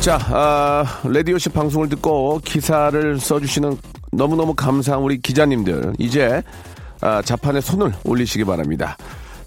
[0.00, 3.76] 자, 아, 라디오씨 방송을 듣고 기사를 써주시는
[4.12, 5.92] 너무너무 감사한 우리 기자님들.
[5.98, 6.42] 이제,
[7.02, 8.96] 아, 자판에 손을 올리시기 바랍니다.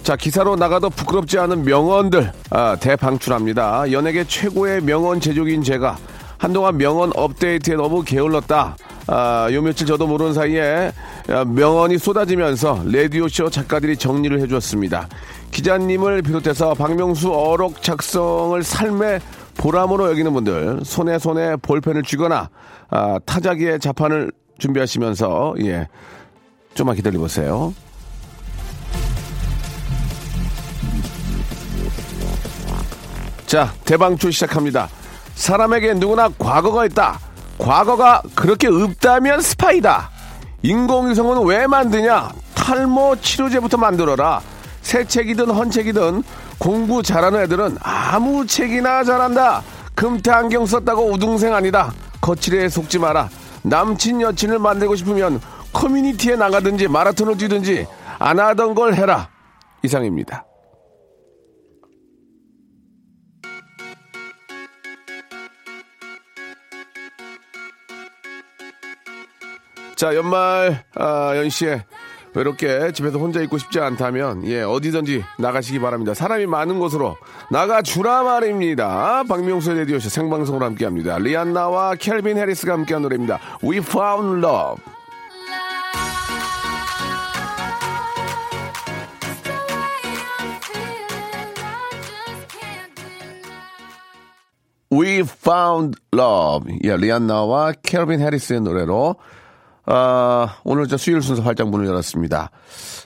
[0.03, 3.91] 자, 기사로 나가도 부끄럽지 않은 명언들, 아, 대방출합니다.
[3.91, 5.97] 연예계 최고의 명언 제조기인 제가
[6.37, 8.77] 한동안 명언 업데이트에 너무 게을렀다.
[9.07, 10.91] 아, 요 며칠 저도 모르는 사이에
[11.29, 15.07] 아, 명언이 쏟아지면서 라디오쇼 작가들이 정리를 해주었습니다.
[15.49, 19.19] 기자님을 비롯해서 박명수 어록 작성을 삶의
[19.57, 22.49] 보람으로 여기는 분들 손에 손에 볼펜을 쥐거나
[22.89, 25.87] 아, 타자기에 자판을 준비하시면서 예
[26.73, 27.73] 좀만 기다려 보세요.
[33.45, 34.89] 자 대방출 시작합니다.
[35.35, 37.19] 사람에게 누구나 과거가 있다.
[37.57, 40.09] 과거가 그렇게 없다면 스파이다.
[40.63, 42.31] 인공위성은 왜 만드냐?
[42.55, 44.41] 탈모 치료제부터 만들어라.
[44.81, 46.23] 새 책이든 헌책이든
[46.63, 49.61] 공부 잘하는 애들은 아무 책이나 잘한다.
[49.95, 51.91] 금태 안경 썼다고 우등생 아니다.
[52.21, 53.29] 거칠에 속지 마라.
[53.63, 55.41] 남친 여친을 만들고 싶으면
[55.73, 57.85] 커뮤니티에 나가든지 마라톤을 뛰든지
[58.17, 59.27] 안 하던 걸 해라.
[59.83, 60.45] 이상입니다.
[69.97, 71.83] 자, 연말, 아, 연시에
[72.35, 76.13] 외롭게 집에서 혼자 있고 싶지 않다면, 예, 어디든지 나가시기 바랍니다.
[76.13, 77.17] 사람이 많은 곳으로
[77.51, 79.23] 나가주라 말입니다.
[79.27, 81.17] 박명수의 레디오쇼 생방송으로 함께 합니다.
[81.19, 83.39] 리안나와 켈빈 해리스가 함께한 노래입니다.
[83.63, 84.81] We found love.
[94.91, 96.79] We found love.
[96.83, 99.15] 예, 리안나와 켈빈 해리스의 노래로
[99.85, 102.51] 아, 오늘 저 수요일 순서 활짝 문을 열었습니다.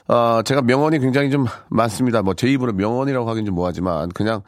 [0.08, 2.22] 아, 제가 명언이 굉장히 좀 많습니다.
[2.22, 4.42] 뭐 제 입으로 명언이라고 하긴 좀 뭐하지만 그냥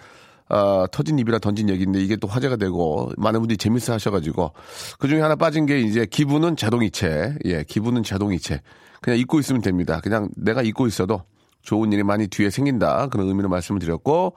[0.49, 4.53] 아, 터진 입이라 던진 얘기인데 이게 또 화제가 되고 많은 분들이 재밌어 하셔가지고
[4.99, 7.37] 그 중에 하나 빠진 게 이제 기분은 자동이체.
[7.47, 8.61] 예, 기분은 자동이체.
[9.01, 10.01] 그냥 잊고 있으면 됩니다.
[10.03, 11.23] 그냥 내가 잊고 있어도
[11.63, 13.09] 좋은 일이 많이 뒤에 생긴다.
[13.09, 14.35] 그런 의미로 말씀을 드렸고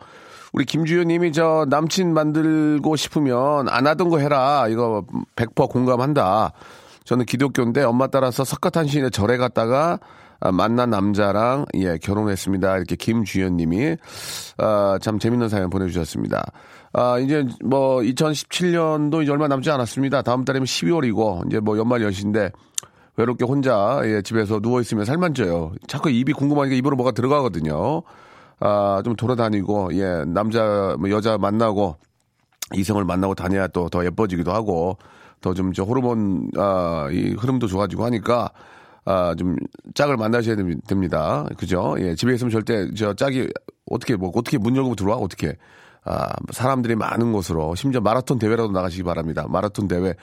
[0.51, 4.67] 우리 김주현 님이 저 남친 만들고 싶으면 안 하던 거 해라.
[4.69, 5.03] 이거
[5.35, 6.53] 100% 공감한다.
[7.05, 9.99] 저는 기독교인데 엄마 따라서 석가탄신에 절에 갔다가
[10.39, 12.77] 아, 만난 남자랑 예 결혼했습니다.
[12.77, 13.97] 이렇게 김주현님이
[14.57, 16.43] 아, 참 재밌는 사연 보내주셨습니다.
[16.93, 20.21] 아 이제 뭐 2017년도 이제 얼마 남지 않았습니다.
[20.21, 22.51] 다음 달이면 12월이고 이제 뭐 연말 연시인데
[23.15, 25.71] 외롭게 혼자 예, 집에서 누워 있으면 살만 쪄요.
[25.87, 28.01] 자꾸 입이 궁금하니까 입으로 뭐가 들어가거든요.
[28.59, 31.97] 아 좀 돌아다니고 예 남자 뭐 여자 만나고
[32.73, 34.97] 이성을 만나고 다녀야 또 더 예뻐지기도 하고
[35.43, 38.49] 더 좀 저 호르몬 아, 이 흐름도 좋아지고 하니까
[39.05, 39.57] 아, 좀
[39.93, 40.55] 짝을 만나셔야
[40.87, 41.45] 됩니다.
[41.57, 41.95] 그죠?
[41.99, 43.49] 예, 집에 있으면 절대 저 짝이
[43.91, 45.17] 어떻게 뭐 어떻게 문 열고 들어와?
[45.17, 45.57] 어떻게?
[46.05, 49.45] 아, 사람들이 많은 곳으로 심지어 마라톤 대회라도 나가시기 바랍니다.
[49.49, 50.15] 마라톤 대회.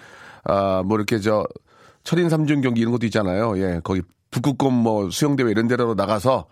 [0.45, 1.45] 아, 뭐 이렇게 저
[2.05, 3.59] 철인 삼중 경기 이런 것도 있잖아요.
[3.59, 4.01] 예, 거기
[4.31, 6.47] 북극곰 뭐 수영 대회 이런 데로 나가서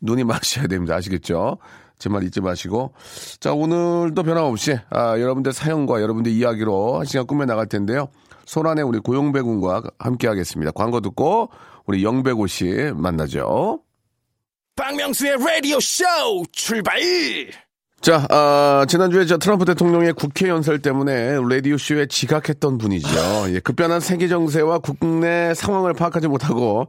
[0.00, 0.94] 눈이 마셔야 됩니다.
[0.96, 1.58] 아시겠죠?
[1.98, 2.92] 제 말 잊지 마시고.
[3.40, 8.08] 자, 오늘도 변함없이, 아, 여러분들 사연과 여러분들 이야기로 한 시간 꾸며 나갈 텐데요.
[8.44, 10.70] 소란의 우리 고용배 군과 함께 하겠습니다.
[10.72, 11.50] 광고 듣고
[11.86, 13.80] 우리 영배고 씨 만나죠.
[14.76, 16.04] 박명수의 라디오 쇼
[16.52, 17.00] 출발!
[18.02, 23.08] 자, 아, 지난주에 저 트럼프 대통령의 국회 연설 때문에 라디오쇼에 지각했던 분이죠.
[23.54, 26.88] 예, 급변한 세계 정세와 국내 상황을 파악하지 못하고,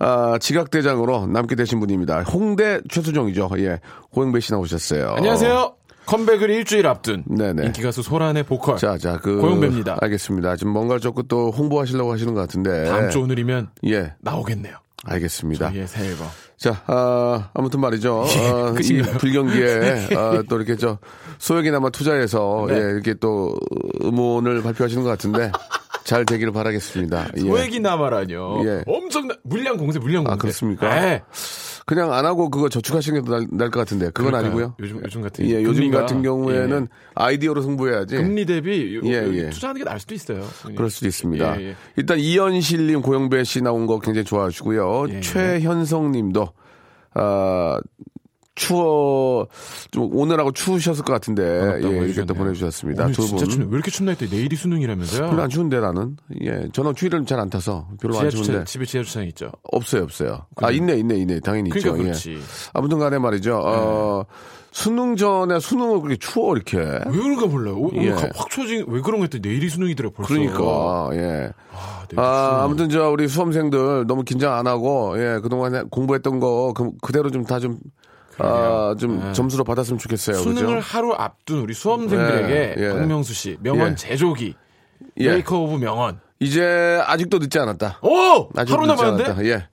[0.00, 2.22] 아, 지각대장으로 남게 되신 분입니다.
[2.22, 3.50] 홍대 최수종이죠.
[3.58, 3.80] 예,
[4.12, 5.14] 고영배 씨 나오셨어요.
[5.16, 5.74] 안녕하세요.
[6.06, 7.66] 컴백을 일주일 앞둔 네네.
[7.66, 9.36] 인기 가수 소란의 보컬 자, 자, 그.
[9.40, 9.98] 고영배입니다.
[10.00, 10.56] 알겠습니다.
[10.56, 12.86] 지금 뭔가를 조금 또 홍보하시려고 하시는 것 같은데.
[12.86, 14.74] 다음 주 오늘이면 예, 나오겠네요.
[15.04, 15.68] 알겠습니다.
[15.68, 16.26] 저희의 새 앨범.
[16.56, 18.24] 자, 아, 아무튼 말이죠.
[18.26, 19.18] 예, 아, 이 끝인가요?
[19.18, 20.98] 불경기에 아, 또 이렇게 저
[21.38, 22.74] 소액이나마 투자해서 네.
[22.74, 23.54] 예, 이렇게 또
[24.02, 25.52] 음원을 발표하시는 것 같은데
[26.10, 27.28] 잘 되기를 바라겠습니다.
[27.36, 27.40] 예.
[27.40, 28.64] 소액이나마라뇨.
[28.66, 28.82] 예.
[28.88, 30.34] 엄청난 물량 공세, 물량 공세.
[30.34, 31.00] 아, 그렇습니까?
[31.00, 31.22] 네.
[31.86, 34.40] 그냥 안 하고 그거 저축하시는 게날것 같은데 그건 그러니까요.
[34.52, 34.74] 아니고요.
[34.80, 38.16] 요즘 요즘 같은 예, 요즘 같은 경우에는 아이디어로 승부해야지.
[38.16, 38.22] 예.
[38.22, 39.50] 금리 대비 요- 예, 요- 예.
[39.50, 40.44] 투자하는 게 나을 수도 있어요.
[40.74, 41.60] 그럴 수도 있습니다.
[41.60, 41.76] 예, 예.
[41.96, 45.06] 일단 이현실님, 고영배 씨 나온 거 굉장히 좋아하시고요.
[45.10, 45.20] 예.
[45.20, 46.48] 최현성님도
[47.14, 47.78] 아,
[48.60, 49.48] 추워
[49.90, 52.34] 좀 오늘하고 추우셨을 것 같은데 반갑다고 예, 이렇게 또.
[52.34, 53.04] 보내주셨습니다.
[53.04, 53.50] 오늘 두 진짜 분.
[53.50, 53.64] 춥네.
[53.70, 55.30] 왜 이렇게 춥나 했더니 내일이 수능이라면서요?
[55.30, 58.64] 별로 안 추운데 나는 예 저는 추위를 잘 안 타서 별로 지하 안 주차, 추운데
[58.66, 59.50] 집에 지하 주차장 있죠.
[59.72, 60.44] 없어요 없어요.
[60.56, 62.02] 아 있네 있네 있네 당연히 그러니까 있죠.
[62.02, 62.32] 그렇지.
[62.34, 62.38] 예.
[62.74, 63.58] 아무튼간에 말이죠.
[63.64, 64.24] 어,
[64.72, 66.76] 수능 전에 수능을 그렇게 추워 이렇게.
[66.78, 67.76] 왜 그런가 몰라요.
[67.78, 68.10] 오, 예.
[68.10, 70.28] 확 추워진 왜 그런 거 했더니 내일이 수능이더라 벌써.
[70.34, 71.50] 그러니까 예.
[72.16, 72.64] 아, 아.
[72.64, 77.30] 아무튼 저 우리 수험생들 너무 긴장 안 하고 예 그동안 에 공부했던 거 그, 그대로
[77.30, 77.78] 좀 다좀
[78.38, 79.32] 아, 좀 네.
[79.32, 80.36] 점수로 받았으면 좋겠어요.
[80.36, 80.86] 수능을 그죠?
[80.86, 82.88] 하루 앞둔 우리 수험생들에게 예, 예.
[82.92, 83.94] 박명수 씨 명언 예.
[83.94, 84.54] 제조기
[85.18, 85.28] 예.
[85.28, 86.20] maker of 명언.
[86.38, 87.98] 이제 아직도 늦지 않았다.
[88.02, 89.44] 오 아직 하루 남았는데.
[89.48, 89.68] 예.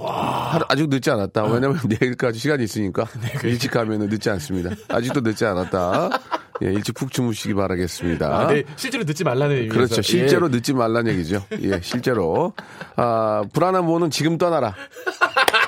[0.00, 1.44] 하루, 아직 늦지 않았다.
[1.44, 3.06] 왜냐면 내일까지 시간이 있으니까
[3.44, 4.70] 일찍 가면 늦지 않습니다.
[4.88, 6.10] 아직도 늦지 않았다.
[6.62, 8.26] 예, 일찍 푹 주무시기 바라겠습니다.
[8.26, 9.74] 아, 네, 실제로 늦지 말라는 의미에서.
[9.74, 10.02] 그렇죠.
[10.02, 10.50] 실제로 예.
[10.50, 11.44] 늦지 말란 얘기죠.
[11.62, 12.52] 예, 실제로.
[12.96, 14.74] 아, 불안한 분은 지금 떠나라.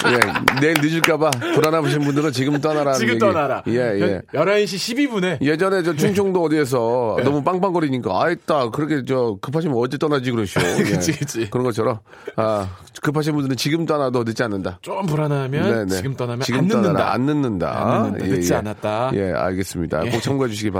[0.07, 2.95] 예, 내일 늦을까봐 불안하신 분들은 지금 떠나라.
[2.95, 3.63] 지금 떠나라.
[3.69, 4.23] 예, 예.
[4.33, 10.63] 11시 12분에 예전에 저 충청도 어디에서 너무 빵빵거리니까 아이따 그렇게 저 급하시면 어제 떠나지 그러시오.
[10.81, 10.83] 예.
[10.85, 11.51] 그치, 그치.
[11.51, 12.01] 그런 것처럼
[12.37, 12.67] 아
[13.03, 14.79] 급하신 분들은 지금 떠나도 늦지 않는다.
[14.83, 15.97] 좀 불안하면 네네.
[15.97, 16.89] 지금 떠나면 지금 안 떠나라.
[16.89, 17.13] 늦는다.
[17.13, 17.95] 안 늦는다.
[17.95, 18.27] 안 늦는다.
[18.27, 18.57] 예, 늦지 예.
[18.57, 19.11] 않았다.
[19.15, 20.01] 예, 알겠습니다.
[20.11, 20.80] 꼭 참고해 주시기 바랍니다.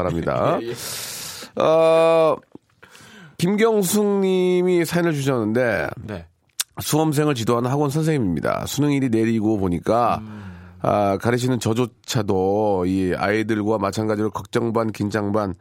[0.63, 1.63] 예, 예.
[1.63, 2.37] 어,
[3.39, 6.27] 김경숙 님이 사연을 주셨는데 네.
[6.81, 8.67] 수험생을 지도하는 학원 선생님입니다.
[8.67, 10.23] 수능일이 내리고 보니까
[10.83, 15.55] 아, 가르치는 저조차도 이 아이들과 마찬가지로 걱정 반 긴장 반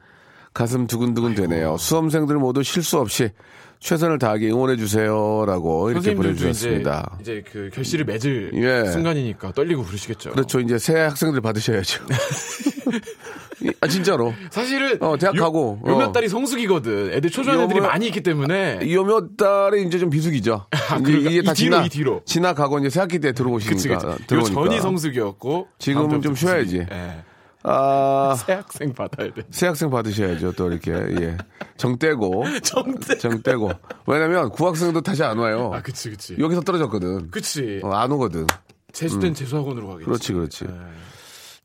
[0.53, 1.77] 가슴 두근두근 되네요.
[1.77, 3.31] 수험생들 모두 실수 없이
[3.79, 7.17] 최선을 다하게 응원해 주세요라고 이렇게 선생님들도 이제, 보내주셨습니다.
[7.21, 8.91] 이제 그 결실을 맺을 예.
[8.91, 10.31] 순간이니까 떨리고 그러시겠죠.
[10.31, 10.59] 그렇죠.
[10.59, 12.03] 이제 새 학생들 받으셔야죠.
[13.81, 14.33] 아 진짜로.
[14.51, 15.97] 사실은 어, 대학 요- 가고, 요 어.
[15.97, 17.11] 몇 달이 성수기거든.
[17.13, 20.65] 애들 초조한 애들이 요 몇- 많이 있기 때문에 이몇 달에 이제 좀 비수기죠.
[20.73, 22.21] 이제 아, 그러니까 이게 다이 뒤로, 지나 이 뒤로.
[22.25, 23.89] 지나가고 이제 새 학기 때 그치 들어오시니까 그치.
[24.07, 24.53] 요 들어오니까.
[24.63, 26.85] 전이 성수기였고 지금은 좀 쉬어야지.
[26.91, 27.23] 예.
[27.63, 29.41] 아, 새 학생 받아야 돼.
[29.51, 30.53] 새 학생 받으셔야죠.
[30.53, 31.37] 또 이렇게 예.
[31.77, 33.17] 정 떼고 정대.
[33.17, 33.71] 정 떼고.
[34.07, 35.71] 왜냐면 구학생도 다시 안 와요.
[35.73, 36.35] 아 그치 그치.
[36.39, 37.31] 여기서 떨어졌거든.
[37.31, 37.81] 그치.
[37.83, 38.47] 어, 안 오거든.
[38.91, 40.05] 재수된 재수학원으로 가겠지.
[40.05, 40.65] 그렇지, 그렇지.
[40.65, 40.69] 예.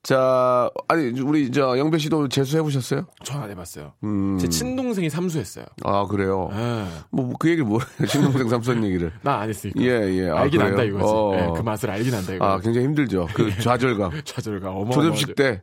[0.05, 3.07] 자, 아니 우리 저 영배 씨도 재수해 보셨어요?
[3.25, 3.95] 저안 해봤어요.
[4.05, 4.37] 음.
[4.39, 5.65] 제 친동생이 삼수했어요.
[5.83, 6.51] 아 그래요.
[6.53, 6.85] 예.
[7.11, 7.89] 뭐그 얘기를 뭐래요?
[8.07, 9.13] 친동생 삼선 얘기를.
[9.23, 9.81] 나 안 했으니까.
[9.81, 10.29] 예, 예.
[10.29, 10.73] 아, 알긴 그래요?
[10.73, 11.05] 안다 이거지.
[11.07, 11.33] 어.
[11.35, 12.45] 예, 그 맛을 알긴 안다 이거.
[12.45, 13.29] 아 굉장히 힘들죠.
[13.35, 14.21] 그 좌절감.
[14.25, 14.91] 좌절감 어마어마.
[14.91, 15.63] 졸업식 때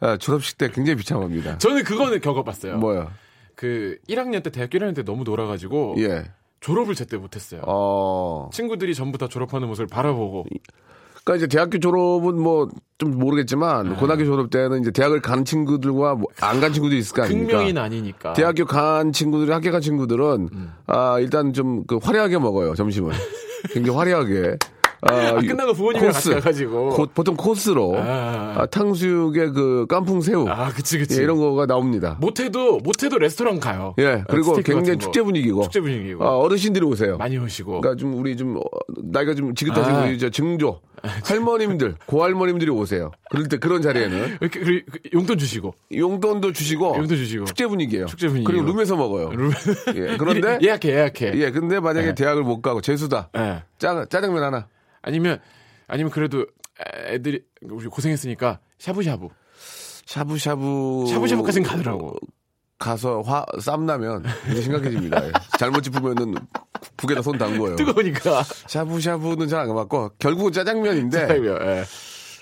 [0.00, 1.56] 아, 졸업식 때 굉장히 비참합니다.
[1.56, 2.76] 저는 그거는 겪어봤어요.
[2.76, 3.10] 뭐야?
[3.54, 6.24] 그 1학년 때 대학교 1학년 때 너무 놀아가지고 예.
[6.60, 7.62] 졸업을 제때 못했어요.
[7.66, 8.50] 어.
[8.52, 10.44] 친구들이 전부 다 졸업하는 모습을 바라보고
[11.28, 13.94] 그러니까 이제 대학교 졸업은 뭐 좀 모르겠지만 네.
[13.94, 17.52] 고등학교 졸업 때는 이제 대학을 간 친구들과 뭐 안간 친구들이 있을 거 아닙니까?
[17.52, 18.32] 극명인 아니니까.
[18.32, 20.72] 대학교 간 친구들이 학교 간 친구들은 음.
[20.86, 23.12] 아 일단 좀 그 화려하게 먹어요 점심을
[23.72, 24.56] 굉장히 화려하게
[25.02, 26.90] 아, 아, 끝나고 부모님이랑 같이 가가지고.
[26.90, 28.54] 고- 보통 코스로 아.
[28.58, 31.18] 아, 탕수육에 그 깐풍 새우 아, 그치, 그치.
[31.20, 32.16] 예, 이런 거가 나옵니다.
[32.20, 33.94] 못해도, 못해도 레스토랑 가요.
[33.98, 34.98] 예 그리고 어, 스테이크 굉장히.
[34.98, 36.24] 축제 분위기고 축제 분위기고.
[36.24, 37.16] 아, 어르신들이 오세요.
[37.16, 37.80] 많이 오시고.
[37.80, 38.60] 그러니까 좀 우리 좀 어,
[39.04, 40.16] 나이가 좀 지긋하신 아.
[40.18, 40.80] 저 증조
[41.24, 43.12] 할머님들 고할머님들이 오세요.
[43.30, 45.74] 그럴 때 그런 자리에는 이렇게, 그, 그 용돈 주시고.
[45.94, 47.44] 용돈도 주시고 용돈 주시고.
[47.44, 48.06] 축제 분위기예요.
[48.06, 48.50] 축제 분위기고.
[48.52, 49.30] 그리고 룸에서 먹어요.
[49.30, 49.52] 룸-
[49.94, 51.32] 예, 그런데 예약해, 예약해.
[51.36, 52.14] 예, 근데 만약에 예.
[52.14, 53.28] 대학을 못 가고 재수다.
[53.36, 53.62] 예.
[53.78, 54.66] 짜, 짜장면 하나.
[55.02, 55.40] 아니면,
[55.86, 56.46] 아니면 그래도
[57.06, 59.28] 애들이, 우리 고생했으니까 샤브샤브.
[60.06, 62.16] 샤브샤브 샤브샤브까지는 가더라고.
[62.78, 65.26] 가서 화 쌈나면 이제 심각해집니다.
[65.26, 65.32] 예.
[65.58, 66.36] 잘못 짚으면은
[66.96, 67.76] 국에다 손 담궈요.
[67.76, 68.44] 뜨거우니까.
[68.68, 71.84] 샤브샤브는 잘안 가봤고 결국은 짜장면인데 예.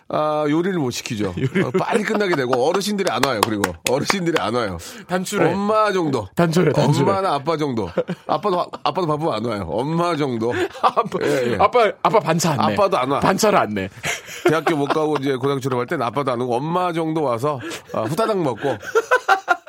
[0.09, 1.31] 아, 요리를 못 시키죠.
[1.65, 3.41] 어, 빨리 끝나게 되고 어르신들이 안 와요.
[3.45, 4.79] 그리고 어르신들이 안 와요.
[5.09, 5.53] 단출해.
[5.53, 6.29] 엄마 정도.
[6.35, 7.11] 단출해, 단출해.
[7.11, 7.91] 엄마나 아빠 정도.
[8.27, 9.67] 아빠도 아빠도 바쁘면 안 와요.
[9.69, 10.53] 엄마 정도.
[10.81, 11.57] 아빠, 예, 예.
[11.59, 12.75] 아빠, 아빠 반차 안 내.
[12.75, 13.21] 아빠도 안 와.
[13.21, 13.89] 반차를 안 내.
[14.49, 17.61] 대학교 못 가고 이제 고등학교 졸업할 땐 아빠도 안 오고 엄마 정도 와서
[17.93, 18.77] 아, 후다닥 먹고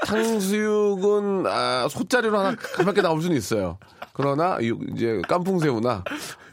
[0.06, 3.80] 탕수육은 아, 소짜리로 하나 가볍게 나올 수는 있어요.
[4.18, 6.04] 그러나 이- 이제 깐풍새우나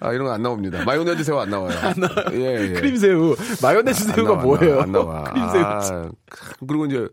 [0.00, 0.85] 아, 이런 건안 나옵니다.
[0.85, 1.75] 마요네즈 새우 안 나와요.
[2.33, 2.73] 예, 예.
[2.75, 3.35] 크림새우.
[3.62, 4.75] 마요네즈 안 새우가 안 뭐예요?
[4.75, 5.25] 나와, 안 나와.
[5.33, 5.62] 크림새우.
[5.64, 6.11] 아,
[6.68, 7.09] 그리고 이제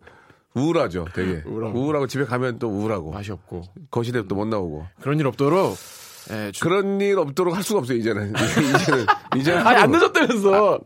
[0.54, 1.42] 우울하죠, 되게.
[1.46, 1.80] 우울하고.
[1.80, 3.64] 우울하고 집에 가면 또 우울하고 맛이 없고.
[3.90, 5.78] 거실에 또 못 나오고 그런 일 없도록.
[6.32, 9.06] 예, 주- 그런 일 없도록 할 수가 없어요 이제는 이제는
[9.38, 10.80] 이제는 아니, 안 늦었다면서.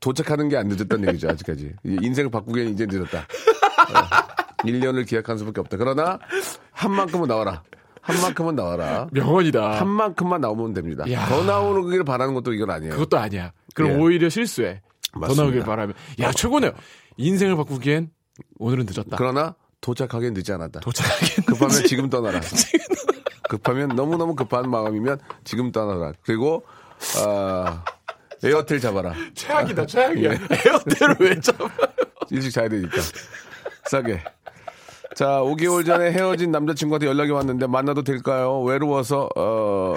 [0.00, 3.20] 도착하는 게 안 늦었다는 얘기죠 아직까지 이 인생을 바꾸기엔 이제 늦었다.
[3.20, 5.76] 어, 1년을 기약한 수밖에 없다.
[5.78, 6.18] 그러나
[6.72, 7.62] 한 만큼은 나와라.
[8.04, 9.08] 한 만큼은 나와라.
[9.12, 9.80] 명언이다.
[9.80, 11.10] 한 만큼만 나오면 됩니다.
[11.10, 11.26] 야.
[11.26, 12.92] 더 나오는 길 바라는 것도 이건 아니에요.
[12.92, 13.52] 그것도 아니야.
[13.74, 13.94] 그럼 예.
[13.96, 14.82] 오히려 실수해.
[15.12, 15.42] 더 맞습니다.
[15.42, 15.94] 나오길 바라면.
[16.20, 16.72] 야, 최고네요.
[17.16, 18.10] 인생을 바꾸기엔
[18.58, 19.16] 오늘은 늦었다.
[19.16, 20.80] 그러나 도착하기엔 늦지 않았다.
[20.80, 21.42] 도착하겠는지.
[21.46, 22.40] 급하면 지금 떠나라.
[23.48, 26.12] 급하면 너무너무 급한 마음이면 지금 떠나라.
[26.22, 26.64] 그리고,
[27.24, 27.84] 아,
[28.42, 29.14] 에어텔 잡아라.
[29.34, 30.30] 최악이다, 최악이야.
[30.32, 31.68] 에어텔을 왜 잡아?
[32.30, 32.96] 일찍 자야 되니까.
[33.86, 34.22] 싸게.
[35.14, 38.60] 자, 5개월 전에 헤어진 남자친구한테 연락이 왔는데 만나도 될까요?
[38.62, 39.94] 외로워서 어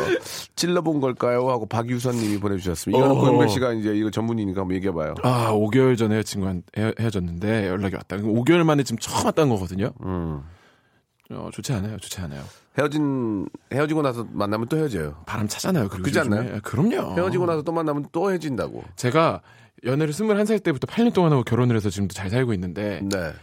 [0.55, 1.50] 찔러본 걸까요?
[1.50, 2.97] 하고 박유선님이 보내주셨습니다.
[2.97, 3.19] 이거는 어.
[3.19, 5.15] 고영배 씨가 이제 이거 전문이니까 한번 얘기해봐요.
[5.24, 8.17] 아, 5개월 전에 친구한 헤어, 헤어졌는데 연락이 왔다.
[8.17, 9.91] 5개월 만에 지금 처음 왔다는 거거든요.
[10.03, 10.43] 음.
[11.31, 12.41] 어, 좋지 않아요, 좋지 않아요.
[12.77, 15.24] 헤어진 헤어지고 나서 만나면 또 헤어져요.
[15.25, 15.89] 바람 차잖아요.
[15.89, 16.19] 그렇지.
[16.19, 16.55] 않나요?
[16.55, 17.15] 아, 그럼요.
[17.17, 18.83] 헤어지고 나서 또 만나면 또 헤어진다고.
[18.95, 19.41] 제가
[19.83, 23.33] 연애를 21살 때부터 8년 동안 하고 결혼을 해서 지금도 잘 살고 있는데 네.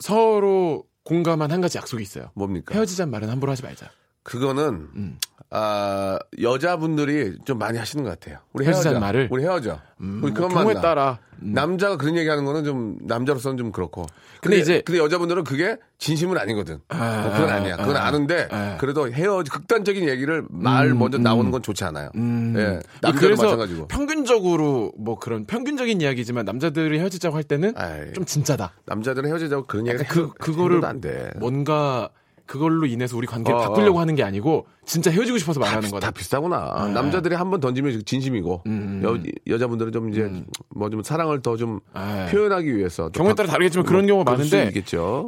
[0.00, 2.30] 서로 공감한 한 가지 약속이 있어요.
[2.34, 2.74] 뭡니까?
[2.74, 3.90] 헤어지자는 말은 함부로 하지 말자.
[4.28, 5.18] 그거는 음.
[5.50, 8.40] 아 여자분들이 좀 많이 하시는 것 같아요.
[8.52, 9.00] 우리 헤어져.
[9.00, 9.28] 말을?
[9.30, 9.80] 우리 헤어져.
[10.02, 10.74] 음, 우리 뭐 그만 경우에.
[10.82, 11.54] 따라 음.
[11.54, 14.04] 남자가 그런 얘기하는 거는 좀 남자로서는 좀 그렇고.
[14.42, 16.80] 근데 이제- 근데 여자분들은 그게 진심은 아니거든.
[16.88, 17.76] 아, 뭐 그건 아니야.
[17.78, 18.76] 그건 아, 아는데 아.
[18.78, 21.22] 그래도 헤어 극단적인 얘기를 말 음, 먼저 음.
[21.22, 22.10] 나오는 건 좋지 않아요.
[22.16, 22.52] 음.
[22.58, 22.80] 예.
[23.00, 23.88] 남자도 그래서 마찬가지고.
[23.88, 28.72] 평균적으로 뭐 그런 평균적인 이야기지만 남자들이 헤어지자고 할 때는 아이, 좀 진짜다.
[28.84, 31.30] 남자들은 헤어지자고 그런 얘기 그 그거를 안 돼.
[31.38, 32.10] 뭔가
[32.48, 34.00] 그걸로 인해서 우리 관계를 어, 바꾸려고 어.
[34.00, 36.06] 하는 게 아니고 진짜 헤어지고 싶어서 말하는 거다.
[36.06, 36.86] 다 비슷하구나.
[36.86, 36.92] 네.
[36.94, 39.00] 남자들이 한 번 던지면 진심이고 음.
[39.04, 39.16] 여,
[39.54, 40.30] 여자분들은 좀 이제
[40.70, 42.26] 뭐좀 사랑을 더좀 네.
[42.30, 44.72] 표현하기 위해서 또 경우에 바- 따라 다르겠지만 그런 경우가 그럴 수 많은데.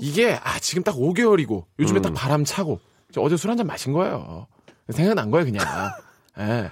[0.03, 2.03] 이게 아 지금 딱 5개월이고 요즘에 음.
[2.03, 2.81] 딱 바람 차고
[3.12, 4.47] 저 어제 술 한 잔 마신 거예요.
[4.89, 5.65] 생각난 거예요 그냥.
[6.41, 6.71] 예.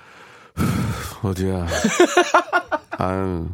[1.23, 1.67] 어디야?
[2.99, 3.47] 아유.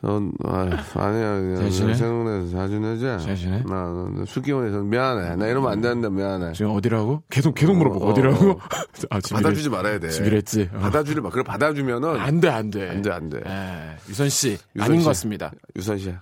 [0.00, 0.60] 넌, 아,
[0.94, 1.56] 아니야.
[1.56, 1.94] 잘 지내?
[1.94, 3.18] 생각나서 자주 내자.
[3.18, 3.62] 잘 지내?
[3.66, 5.34] 나, 나 수기원에서 미안해.
[5.36, 6.52] 나 이러면 안 되는데 미안해.
[6.52, 7.24] 지금 어디라고?
[7.28, 8.58] 계속 계속 물어보고 어, 어, 디라고 어.
[9.10, 9.18] 아.
[9.32, 10.10] 받아주지 말아야 돼.
[10.10, 10.70] 집이랬지.
[10.72, 10.78] 어.
[10.78, 11.30] 받아주려 봐.
[11.30, 12.16] 그래, 받아주면은.
[12.20, 12.88] 안 돼, 안 돼.
[12.88, 13.40] 안 돼, 안 돼.
[13.44, 13.96] 예.
[14.08, 15.04] 유선 씨, 유선 아닌 씨.
[15.04, 15.50] 것 같습니다.
[15.76, 16.14] 유선 씨.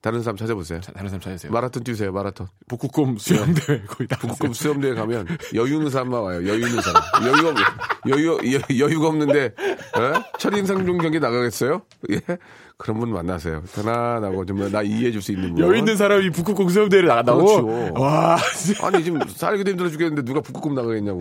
[0.00, 0.80] 다른 사람 찾아보세요.
[0.80, 1.50] 자, 다른 사람 찾으세요.
[1.50, 2.46] 마라톤 뛰세요, 마라톤.
[2.68, 4.16] 북극곰 수영대회 거의 다.
[4.20, 6.46] 북극곰 수염대회 가면 여유 있는 사람만 와요.
[6.46, 7.02] 여유 있는 사람.
[7.26, 9.52] 여유가, 없- 여유, 여, 여유가 없는데, 에?
[10.38, 11.82] 첫인상종 경기 나가겠어요?
[12.12, 12.20] 예?
[12.78, 13.62] 그런 분 만나세요.
[13.74, 15.64] 편안하고 좀 나 이해해 줄 수 있는 분.
[15.64, 17.44] 여유 있는 사람이 북극곰 수영대회를 나간다고?
[17.44, 18.00] 그렇죠.
[18.00, 18.38] 와,
[18.82, 21.20] 아니 지금 살기도 힘들어 죽겠는데 누가 북극곰 나가겠냐고요.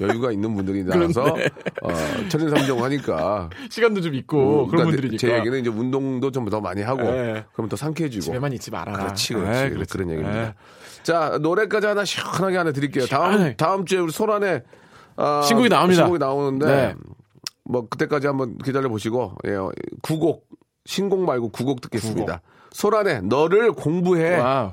[0.00, 1.22] 여유가 있는 분들이 나가서
[1.82, 1.88] 어,
[2.28, 5.18] 철인삼종 하니까 시간도 좀 있고, 그런 그러니까 분들이니까.
[5.20, 7.44] 제 얘기는 이제 운동도 좀 더 많이 하고 네.
[7.52, 8.98] 그러면 더 상쾌해지고 집에만 있지 말아라.
[8.98, 10.38] 그렇지 그렇지 예, 그런 얘기입니다.
[10.42, 10.54] 예.
[11.04, 13.06] 자 노래까지 하나 시원하게 하나 드릴게요.
[13.06, 13.54] 다음.
[13.56, 14.62] 다음 주에 우리 소란에
[15.16, 16.02] 아, 신곡이 나옵니다.
[16.02, 16.94] 신곡이 나오는데 네.
[17.64, 19.50] 뭐 그때까지 한번 기다려 보시고 예,
[20.02, 20.46] 구곡
[20.84, 22.40] 신곡 말고 구곡 듣겠습니다.
[22.72, 24.38] 소란에 너를 공부해.
[24.38, 24.72] Wow.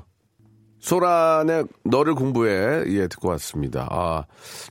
[0.80, 3.86] 소란의 너를 공부해 예 듣고 왔습니다.
[3.90, 4.24] 아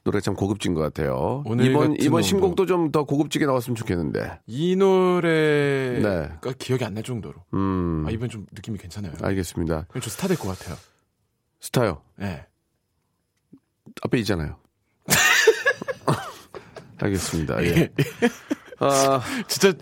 [0.03, 1.43] 노래 참 고급진 것 같아요.
[1.46, 2.24] 오늘 이번 이번.
[2.24, 4.39] 신곡도 좀 더 고급지게 나왔으면 좋겠는데.
[4.48, 6.53] 이 노래가 네.
[6.58, 7.36] 기억이 안 날 정도로.
[7.53, 9.13] 음 아, 이번 좀 느낌이 괜찮아요.
[9.22, 9.86] 알겠습니다.
[9.89, 10.75] 그럼 저 스타 될 것 같아요.
[11.62, 12.48] 스타요 예.
[14.01, 14.55] 앞에 있잖아요.
[17.01, 17.63] 알겠습니다.
[17.65, 17.89] 예.
[18.79, 19.77] 아 진짜, 저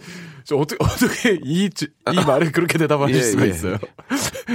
[0.55, 3.49] 어떻게, 어떻게 이, 이 말에 그렇게 대답하실 예, 수가 예.
[3.49, 3.77] 있어요.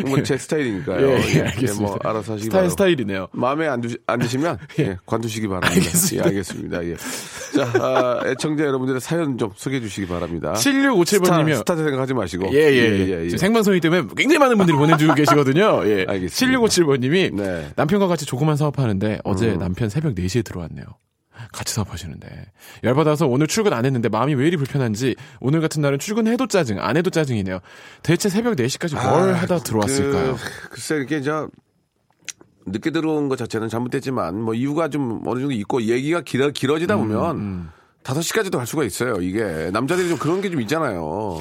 [0.07, 1.07] 뭐 제 스타일이니까요.
[1.07, 1.83] 예, 예, 예, 알겠습니다.
[1.83, 2.71] 뭐 알아서 하시기 스타일, 바라고.
[2.71, 3.29] 스타일이네요.
[3.33, 5.75] 마음에 안, 두시, 안 드시면 예, 관두시기 바랍니다.
[5.75, 6.25] 알겠습니다.
[6.25, 6.85] 예, 알겠습니다.
[6.87, 6.97] 예.
[6.97, 10.53] 자, 아, 애청자 여러분들의 사연 좀 소개해 주시기 바랍니다.
[10.55, 11.57] 7657번님이요.
[11.57, 12.49] 스타, 스타 생각하지 마시고.
[12.55, 13.25] 예, 예, 예.
[13.25, 15.83] 지금 생방송이기 때문에 굉장히 많은 분들이 보내주고 계시거든요.
[15.85, 16.07] 예.
[16.09, 16.59] 알겠습니다.
[16.61, 17.69] 7657번님이 네.
[17.77, 19.59] 남편과 같이 조그만 사업하는데 어제 음.
[19.59, 20.85] 남편 새벽 4시에 들어왔네요.
[21.53, 22.27] 같이 사업하시는데
[22.83, 26.97] 열받아서 오늘 출근 안 했는데 마음이 왜 이리 불편한지 오늘 같은 날은 출근해도 짜증 안
[26.97, 27.61] 해도 짜증이네요.
[28.03, 30.37] 대체 새벽 4시까지 뭘 하다 들어왔을까요?
[30.37, 31.49] 그, 글쎄, 이게 저,
[32.67, 37.09] 늦게 들어온 것 자체는 잘못됐지만, 뭐, 이유가 좀 어느 정도 있고, 얘기가 길어, 길어지다 음,
[37.09, 37.71] 보면,
[38.03, 39.71] 다섯 시까지도 갈 수가 있어요, 이게.
[39.73, 41.41] 남자들이 좀 그런 게 좀 있잖아요.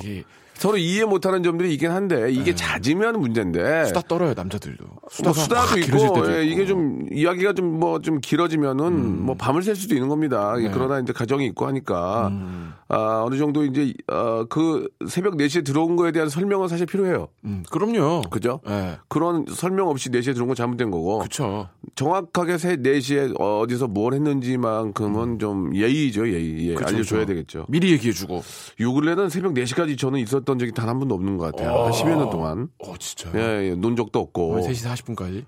[0.61, 3.63] 서로 이해 못하는 점들이 있긴 한데, 이게 잦으면 문제인데.
[3.63, 3.85] 네.
[3.85, 4.85] 수다 떨어요 남자들도.
[5.23, 6.53] 뭐 수다도 있고, 예, 있고.
[6.53, 10.53] 이게 좀 이야기가 좀 뭐좀 길어지면은 뭐 밤을 샐 수도 있는 겁니다.
[10.57, 10.69] 네.
[10.71, 12.73] 그러나 이제 가정이 있고 하니까 음.
[12.89, 17.29] 아, 어느 정도 이제 어, 그 새벽 4시에 들어온 거에 대한 설명은 사실 필요해요.
[17.45, 18.21] 음, 그럼요.
[18.29, 18.59] 그죠?
[18.69, 18.97] 예.
[19.07, 21.69] 그런 설명 없이 4시에 들어온 건 잘못된 거고 그쵸.
[21.95, 26.69] 정확하게 새 4시에 어디서 뭘 했는지만큼은 좀 예의죠, 예의.
[26.69, 27.25] 예, 그쵸, 알려줘야 그쵸.
[27.25, 27.65] 되겠죠.
[27.69, 28.43] 미리 얘기해주고.
[28.81, 31.71] 요 근래는 새벽 4시까지 저는 있었던 적이 단 한 번도 없는 것 같아요.
[31.75, 31.85] 어.
[31.85, 32.69] 한 10여 년 동안.
[32.79, 33.33] 어 진짜요.
[33.35, 34.49] 예, 예, 논 적도 없고.
[34.49, 35.45] 오늘 3시 40분까지.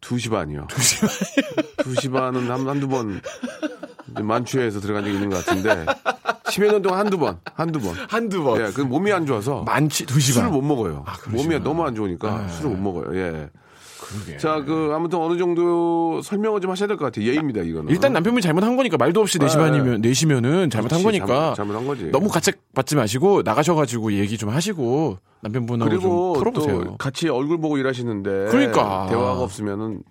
[0.00, 0.66] 2시 반이요.
[0.68, 1.84] 2시 반.
[1.94, 3.20] 2시 반은 한, 한두 번
[4.20, 5.86] 만취해서 들어간 적이 있는 것 같은데
[6.44, 7.94] 10여 년 동안 한두 번, 한두 번.
[8.08, 8.60] 한두 번.
[8.60, 10.52] 예, 그 몸이 안 좋아서 만취 2시 술을 반.
[10.52, 11.04] 못 먹어요.
[11.04, 11.42] 그러시구나.
[11.42, 12.48] 몸이 너무 안 좋으니까 네.
[12.52, 13.16] 술을 못 먹어요.
[13.18, 13.48] 예.
[14.38, 17.26] 자, 그 아무튼 어느 정도 설명을 좀 하셔야 될 것 같아요.
[17.26, 17.90] 예입니다, 이거는.
[17.90, 19.62] 일단 남편분이 잘못한 거니까 말도 없이 내시 네.
[19.62, 22.04] 반이면 내시면은 잘못한 그렇지, 거니까 잘못, 잘못 한 거지.
[22.10, 26.84] 너무 가책 받지 마시고 나가셔 가지고 얘기 좀 하시고 남편분하고 그리고 좀 풀어보세요.
[26.84, 29.06] 또 같이 얼굴 보고 일하시는데 그러니까.
[29.08, 30.02] 대화가 없으면은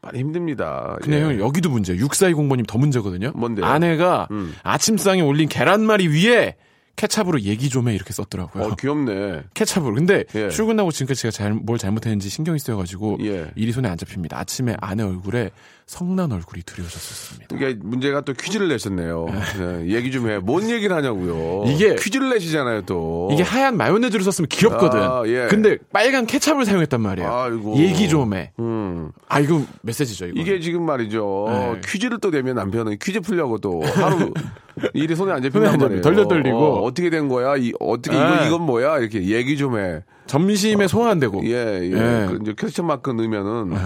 [0.00, 0.96] 많이 힘듭니다.
[1.00, 1.22] 근데 예.
[1.22, 1.96] 형 여기도 문제.
[1.96, 3.32] 6420번님 더 문제거든요.
[3.34, 3.64] 뭔데요?
[3.64, 4.54] 아내가 음.
[4.62, 6.56] 아침상에 올린 계란말이 위에
[6.96, 8.64] 케찹으로 얘기 좀 해 이렇게 썼더라고요.
[8.64, 9.42] 어, 귀엽네.
[9.52, 9.94] 케찹으로.
[9.94, 10.48] 근데 예.
[10.48, 13.50] 출근하고 지금까지 제가 잘, 뭘 잘못했는지 신경이 쓰여가지고 예.
[13.56, 14.38] 일이 손에 안 잡힙니다.
[14.38, 15.50] 아침에 아내 얼굴에
[15.86, 17.54] 성난 얼굴이 드리워졌었습니다.
[17.56, 19.26] 이게 문제가 또 퀴즈를 내셨네요.
[19.58, 20.38] 네, 얘기 좀 해.
[20.38, 21.64] 뭔 얘기를 하냐고요.
[21.70, 23.28] 이게- 퀴즈를 내시잖아요, 또.
[23.32, 24.98] 이게 하얀 마요네즈를 썼으면 귀엽거든.
[25.02, 25.46] 아, 예.
[25.50, 27.30] 근데 빨간 케찹을 사용했단 말이에요.
[27.30, 27.76] 아이고.
[27.76, 28.52] 얘기 좀 해.
[28.60, 29.10] 음.
[29.28, 30.40] 아 이거 메시지죠 이거.
[30.40, 31.46] 이게 지금 말이죠.
[31.48, 31.80] 네.
[31.86, 34.32] 퀴즈를 또 내면 남편은 퀴즈 풀려고 또 하루
[34.94, 35.84] 일이 손에 안 손에 잡힌단 안 잡혀.
[35.84, 36.02] 말이에요.
[36.02, 36.84] 덜덜 떨리고.
[36.84, 37.56] 어, 떻게된 거야?
[37.56, 38.46] 이, 어떻게 이거 네.
[38.48, 38.98] 이건 뭐야?
[38.98, 40.02] 이렇게 얘기 좀 해.
[40.26, 41.44] 점심에 소화안되고.
[41.46, 41.92] 예, 예.
[41.92, 42.26] 예.
[42.28, 43.78] 그 이제 퀘스천 마크 넣으면은 네.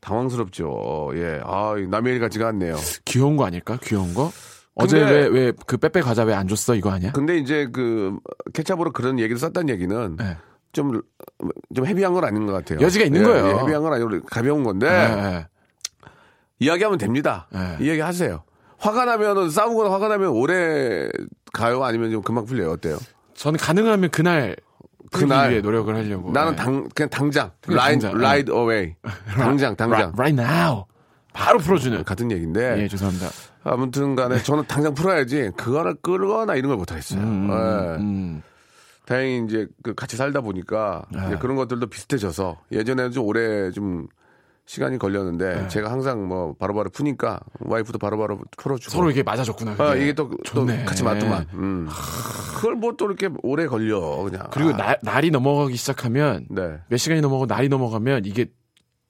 [0.00, 1.10] 당황스럽죠.
[1.14, 1.40] 예.
[1.44, 2.76] 아, 남의 일 같지가 않네요.
[3.04, 3.78] 귀여운 거 아닐까?
[3.82, 4.30] 귀여운 거?
[4.74, 7.10] 어제 왜 왜 그 빼빼 과자 왜 안 줬어 이거 아니야?
[7.10, 8.16] 근데 이제 그
[8.54, 10.36] 케찹으로 그런 얘기를 썼다는 얘기는 네.
[10.72, 11.00] 좀,
[11.74, 12.78] 좀 헤비한 건 아닌 것 같아요.
[12.80, 13.46] 여지가 있는 예, 거예요.
[13.48, 15.46] 예, 헤비한 건 아니고 가벼운 건데 예, 예.
[16.60, 17.48] 이야기하면 됩니다.
[17.52, 17.76] 네.
[17.80, 18.44] 이야기 하세요.
[18.78, 21.08] 화가 나면은 싸우거나 화가 나면 오래
[21.52, 21.84] 가요?
[21.84, 22.70] 아니면 좀 금방 풀려요?
[22.72, 22.98] 어때요?
[23.34, 24.56] 저는 가능하면 그날
[25.12, 25.50] 그날.
[25.50, 26.30] 위해 노력을 하려고.
[26.32, 26.56] 나는 예.
[26.56, 27.50] 당, 그냥 당장.
[27.66, 28.94] right, 당장, right away.
[29.36, 30.12] 당장, 당장.
[30.16, 30.84] Right, now.
[31.32, 32.04] 바로 풀어주는.
[32.04, 32.82] 같은 얘기인데.
[32.82, 33.28] 예, 죄송합니다.
[33.64, 35.50] 아무튼 간에 저는 당장 풀어야지.
[35.56, 37.20] 그거를 끌거나 이런 걸 못하겠어요.
[37.20, 37.96] 음, 예.
[38.02, 38.42] 음.
[39.06, 41.20] 다행히 이제 그 같이 살다 보니까 네.
[41.26, 44.06] 이제 그런 것들도 비슷해져서 예전에는 좀 오래 좀
[44.68, 45.68] 시간이 걸렸는데 네.
[45.68, 49.76] 제가 항상 뭐 바로바로 푸니까 와이프도 바로바로 풀어주고 서로 이게 맞아줬구나.
[49.78, 49.94] 아.
[49.94, 50.84] 이게 또, 또 좋네.
[50.84, 51.46] 같이 맞더만.
[51.54, 51.88] 음.
[52.54, 54.46] 그걸 뭐 또 이렇게 오래 걸려 그냥.
[54.50, 56.80] 그리고 아, 날, 날이 넘어가기 시작하면 네.
[56.88, 58.46] 몇 시간이 넘어가고 날이 넘어가면 이게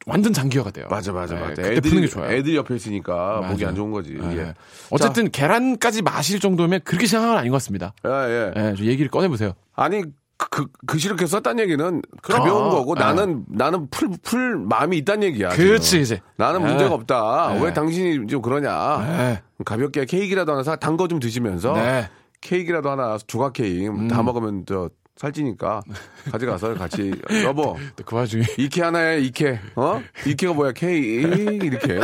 [0.06, 0.86] 완전 장기화가 돼요.
[0.90, 1.54] 맞아 맞아 네, 맞아.
[1.54, 2.30] 그때 애들 푸는 게 좋아요.
[2.30, 3.68] 애들 옆에 있으니까 목이 맞아요.
[3.70, 4.16] 안 좋은 거지.
[4.22, 4.36] 예.
[4.38, 4.54] 예.
[4.90, 7.94] 어쨌든 계란까지 마실 정도면 그렇게 생각은 아닌 것 같습니다.
[8.06, 8.52] 예, 예.
[8.56, 9.54] 예, 저 얘기를 꺼내보세요.
[9.74, 10.04] 아니
[10.38, 12.02] 그, 그 시렇게 썼다는 얘기는.
[12.22, 13.00] 가벼운 거고 예.
[13.00, 15.48] 나는 나는 풀 풀 마음이 있다는 얘기야.
[15.50, 16.02] 그렇지, 지금.
[16.02, 16.20] 이제.
[16.36, 16.66] 나는 예.
[16.66, 17.56] 문제가 없다.
[17.56, 17.60] 예.
[17.64, 18.98] 왜 당신이 좀 그러냐.
[19.06, 19.42] 네.
[19.64, 22.08] 가볍게 케이크라도 하나 사, 단 거 좀 드시면서 네.
[22.40, 24.06] 케이크라도 하나 조각 케이크 음.
[24.08, 25.82] 다 먹으면 저 살찌니까
[26.30, 31.26] 가져가서 같이 여보 또그 와중에 이케 하나에 이케 어 이케가 뭐야 케이크
[31.66, 31.98] 이렇게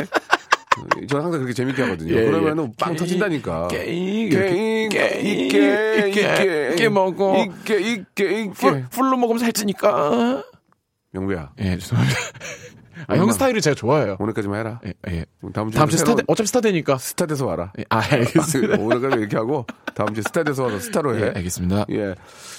[1.09, 2.15] 저는 항상 그렇게 재밌게 하거든요.
[2.15, 2.73] 예, 그러면은 예.
[2.79, 3.69] 빵 케이크, 터진다니까.
[3.69, 7.45] 케이크, 케이크 케이크, 이케 이케 이케 먹어.
[7.45, 10.45] 이케 이케 풀, 풀로 먹으면 살찌니까.
[11.13, 12.19] 명구야 예, 죄송합니다.
[13.07, 14.17] 아, 형 스타일을 제가 좋아해요.
[14.19, 14.81] 오늘까지만 해라.
[14.87, 15.25] 예, 예.
[15.53, 16.97] 다음 주에 다음 주에 스타, 돼- 어차피 스타 되니까.
[16.99, 17.73] 스타 돼서 와라.
[17.79, 18.77] 예, 아, 알겠습니다.
[18.79, 21.23] 오늘까지 이렇게 하고 다음 주에 스타 돼서 와서 스타로 해.
[21.23, 21.87] 예, 알겠습니다.
[21.91, 22.15] 예.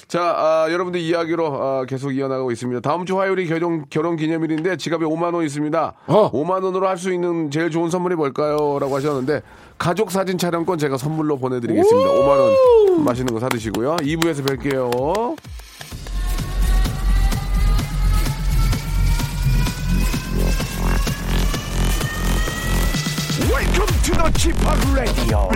[0.08, 2.80] 자, 아, 여러분들 이야기로 아, 계속 이어나가고 있습니다.
[2.80, 5.92] 다음 주 화요일이 결혼, 결혼 기념일인데 지갑에 5만 원 있습니다.
[6.06, 6.30] 어.
[6.32, 8.78] 5만 원으로 할 수 있는 제일 좋은 선물이 뭘까요?
[8.80, 9.42] 라고 하셨는데
[9.78, 12.10] 가족 사진 촬영권 제가 선물로 보내드리겠습니다.
[12.10, 13.96] 5만 원 맛있는 거 사드시고요.
[13.96, 15.36] 2부에서 뵐게요.
[24.05, 24.55] to the Chip
[24.95, 25.49] Radio.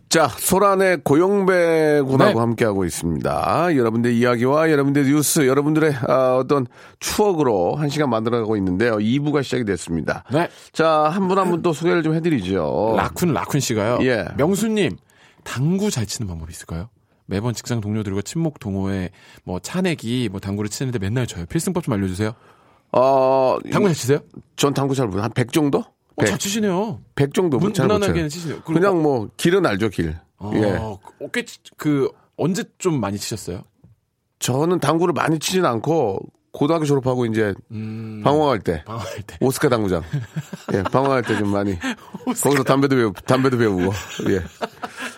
[0.10, 2.39] 자, 소란의 고용배군하고 네.
[2.39, 3.76] 함께하고 있습니다.
[3.76, 6.65] 여러분들의 이야기와 여러분들의 뉴스, 여러분들의 아, 어떤
[7.00, 8.98] 추억으로 한 시간 만들어가고 있는데요.
[8.98, 10.24] 2부가 시작이 됐습니다.
[10.32, 10.50] 네.
[10.72, 12.95] 자, 한 분 한 분 또 소개를 좀 해드리죠.
[12.98, 14.00] 라쿤, 라쿤 씨가요.
[14.02, 14.26] 예.
[14.36, 14.98] 명수님,
[15.43, 16.89] 당구 잘 치는 방법이 있을까요?
[17.28, 19.12] 매번 직장 동료들과 친목 동호회,
[19.43, 21.45] 뭐, 차내기, 뭐, 당구를 치는데 맨날 져요.
[21.45, 22.32] 필승법 좀 알려주세요.
[22.93, 24.19] 어, 당구 잘 치세요?
[24.56, 25.22] 전 당구 잘 못해요.
[25.30, 25.84] 한100 정도?
[26.19, 26.99] 어, 100, 잘 치시네요.
[27.15, 27.71] 100 정도 문.
[27.71, 28.62] 무난하게는 치시네요.
[28.62, 30.15] 그냥 뭐, 길은 알죠, 길.
[30.38, 30.75] 어, 예.
[30.79, 30.99] 어,
[31.34, 33.63] 꽤, 치- 그, 언제 좀 많이 치셨어요?
[34.39, 36.19] 저는 당구를 많이 치진 않고,
[36.51, 38.21] 고등학교 졸업하고 이제, 음.
[38.23, 38.84] 방황할 때.
[38.86, 39.38] 방황할 때.
[39.41, 40.01] 오스카 당구장.
[40.73, 41.77] 예, 방황할 때 좀 많이.
[42.41, 43.91] 거기서 담배도 배우, 담배도 배우고.
[44.29, 44.41] 예.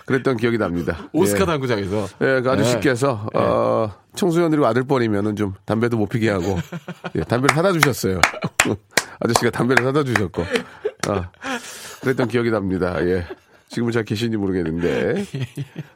[0.05, 1.07] 그랬던 기억이 납니다.
[1.13, 1.45] 오스카 예.
[1.45, 2.03] 당구장에서.
[2.21, 2.49] 예, 그 네.
[2.49, 6.57] 아저씨께서, 어, 청소년들이 아들뻘이면은 좀 담배도 못 피게 하고,
[7.15, 8.19] 예, 담배를 사다 주셨어요.
[9.21, 10.43] 아저씨가 담배를 사다 주셨고,
[11.07, 11.29] 아,
[12.01, 12.95] 그랬던 기억이 납니다.
[13.05, 13.25] 예.
[13.69, 15.23] 지금은 잘 계신지 모르겠는데.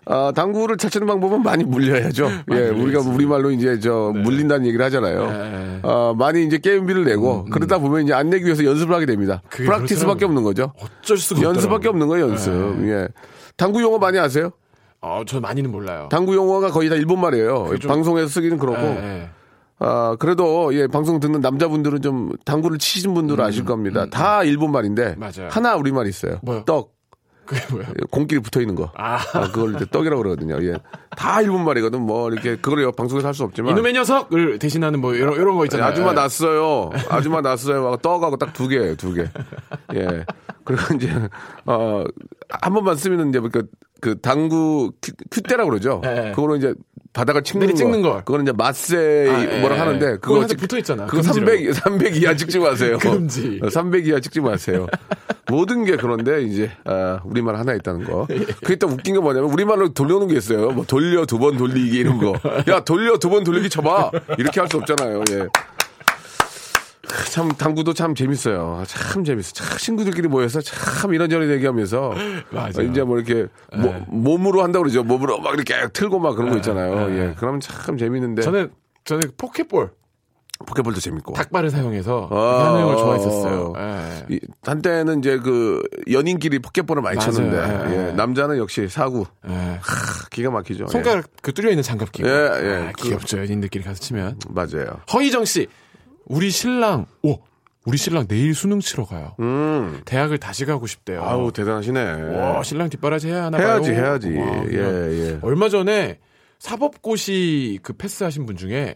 [0.05, 2.29] 아, 당구를 잘 치는 방법은 많이 물려야죠.
[2.53, 5.29] 예, 우리가 우리말로 이제 저 물린다는 얘기를 하잖아요.
[5.29, 5.79] 네.
[5.83, 9.41] 아, 많이 이제 게임비를 내고, 그러다 보면 이제 안 내기 위해서 연습을 하게 됩니다.
[9.49, 10.23] 프락티스밖에.
[10.23, 10.71] 없는 거죠.
[10.79, 11.89] 어쩔 수가 연습밖에.
[11.89, 12.53] 없는 거예요, 연습.
[12.87, 13.09] 예.
[13.57, 14.51] 당구 용어 많이 아세요?
[15.01, 16.07] 어, 저 많이는 몰라요.
[16.09, 17.75] 당구 용어가 거의 다 일본 말이에요.
[17.81, 18.79] 좀- 방송에서 쓰기는 그렇고.
[19.81, 19.89] 예, 예.
[19.89, 24.05] 아, 그래도 예, 방송 듣는 남자분들은 좀 당구를 치신 분들은 아실 겁니다.
[24.09, 25.49] 다 일본 말인데 음, 맞아요.
[25.49, 26.39] 하나 우리 말 있어요.
[26.43, 26.63] 뭐요?
[26.65, 26.93] 떡.
[27.45, 27.87] 그게 뭐예요?
[28.09, 28.91] 공끼리 붙어 있는 거.
[28.95, 29.19] 아.
[29.51, 30.57] 그걸 이제 떡이라고 그러거든요.
[30.65, 30.77] 예.
[31.15, 32.01] 다 일본 말이거든.
[32.01, 35.89] 뭐 이렇게 그걸 방송에서 할 수 없지만 이놈의 녀석을 대신하는 뭐 이런 이런 거 있잖아요.
[35.89, 36.13] 아줌마 예.
[36.15, 36.89] 났어요.
[37.09, 37.85] 아줌마 났어요.
[37.85, 39.25] 하고 떡하고 딱 두 개, 두 개.
[39.93, 40.25] 예.
[40.63, 41.11] 그리고 이제,
[41.67, 42.03] 어,
[42.49, 43.67] 한 번만 쓰면 이제, 그,
[44.01, 46.01] 그 당구 큐- 큐대라고 그러죠.
[46.05, 46.31] 예.
[46.35, 46.73] 그거로 이제
[47.13, 47.73] 바닥을 찍는 거.
[47.73, 48.17] 찍는 거.
[48.25, 48.97] 그거는 이제 맛세
[49.29, 49.79] 아, 예, 뭐라 예.
[49.79, 51.05] 하는데 그거 그거 항상 붙어 있잖아.
[51.05, 51.45] 그거 금지로.
[51.47, 52.97] 300 300 이하 찍지 마세요.
[53.01, 53.61] 금지.
[53.71, 54.85] 300 이하 찍지 마세요.
[55.49, 58.27] 모든 게 그런데 이제 아, 우리말 하나 있다는 거.
[58.61, 60.71] 그게 또 웃긴 게 뭐냐면 우리말로 돌려오는 게 있어요.
[60.71, 62.33] 뭐 돌려 두 번 돌리기 이런 거.
[62.67, 64.11] 야 돌려 두 번 돌리기 쳐봐.
[64.37, 65.23] 이렇게 할 수 없잖아요.
[65.31, 65.47] 예.
[67.31, 68.83] 참 당구도 참 재밌어요.
[68.87, 69.53] 참 재밌어.
[69.53, 72.13] 참 친구들끼리 모여서 참 이런저런 얘기하면서
[72.51, 72.89] 맞아요.
[72.91, 75.03] 이제 뭐 이렇게 모- 몸으로 한다 고 그러죠.
[75.03, 77.07] 몸으로 막 이렇게 틀고 막 그런 거 있잖아요.
[77.09, 77.19] 네.
[77.19, 77.35] 예.
[77.37, 78.71] 그러면 참 재밌는데 저는
[79.03, 79.91] 저는 포켓볼
[80.65, 81.33] 포켓볼도 재밌고.
[81.33, 83.73] 닭발을 사용해서 아, 하는 걸 어, 좋아했었어요.
[83.75, 83.79] 어.
[84.29, 84.35] 예.
[84.35, 87.31] 이, 한때는 이제 그 연인끼리 포켓볼을 많이 맞아요.
[87.31, 88.11] 쳤는데 예, 예, 예.
[88.13, 89.53] 남자는 역시 사구 예.
[89.53, 90.87] 하, 기가 막히죠.
[90.87, 92.27] 손가락 그 뚫려 있는 장갑 끼고.
[92.29, 92.87] 예, 예.
[92.87, 93.39] 아, 귀엽죠.
[93.39, 94.37] 연인들끼리 가서 치면.
[94.49, 94.53] 예.
[94.53, 95.01] 맞아요.
[95.11, 95.67] 허희정 씨,
[96.25, 97.37] 우리 신랑, 오,
[97.85, 99.35] 우리 신랑 내일 수능 치러 가요.
[99.39, 100.01] 음.
[100.05, 101.23] 대학을 다시 가고 싶대요.
[101.23, 102.21] 아우 대단하시네.
[102.37, 104.01] 와, 신랑 뒷바라지 해야 하나 해야지 봐요.
[104.03, 104.35] 해야지.
[104.37, 104.77] 와, 예
[105.33, 105.39] 예.
[105.43, 106.19] 얼마 전에
[106.59, 108.95] 사법고시 그 패스하신 분 중에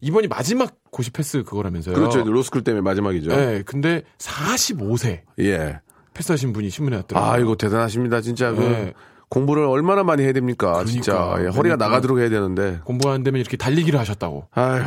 [0.00, 1.94] 이번이 마지막 고시 패스 그거라면서요.
[1.94, 2.24] 그렇죠.
[2.24, 3.28] 로스쿨 때문에 마지막이죠.
[3.30, 5.80] 네, 근데 45세 예.
[6.14, 7.30] 패스하신 분이 신문에 왔더라고요.
[7.30, 8.20] 아 이거 대단하십니다.
[8.22, 8.92] 진짜 그 네.
[9.28, 10.82] 공부를 얼마나 많이 해야 됩니까?
[10.84, 11.38] 진짜 그러니까.
[11.40, 11.84] 예, 허리가 그러니까.
[11.86, 12.80] 나가도록 해야 되는데.
[12.84, 14.48] 공부가 안 되면 이렇게 달리기를 하셨다고.
[14.52, 14.82] 아휴,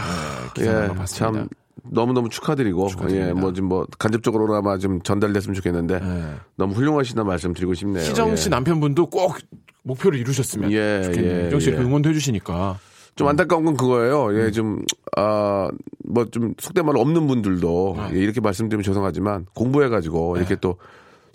[0.56, 1.06] 기사를 예.
[1.06, 1.48] 참
[1.84, 3.30] 너무너무 축하드리고, 축하드립니다.
[3.30, 6.24] 예, 뭐, 좀 뭐, 간접적으로나마 좀 전달됐으면 좋겠는데, 네.
[6.56, 8.04] 너무 훌륭하시다 말씀 드리고 싶네요.
[8.04, 8.50] 희정 씨 예.
[8.52, 9.38] 남편분도 꼭
[9.84, 11.42] 목표를 이루셨으면 예, 좋겠네요.
[11.42, 11.76] 예, 희정 씨 예.
[11.76, 12.80] 응원도 해주시니까.
[13.16, 14.28] 좀 안타까운 건 그거예요.
[14.28, 14.40] 음.
[14.40, 14.84] 예, 좀,
[15.18, 15.70] 아,
[16.06, 18.10] 뭐 좀 속된 말로 없는 분들도, 아.
[18.14, 20.40] 예, 이렇게 말씀드리면 죄송하지만, 공부해가지고, 네.
[20.40, 20.78] 이렇게 또,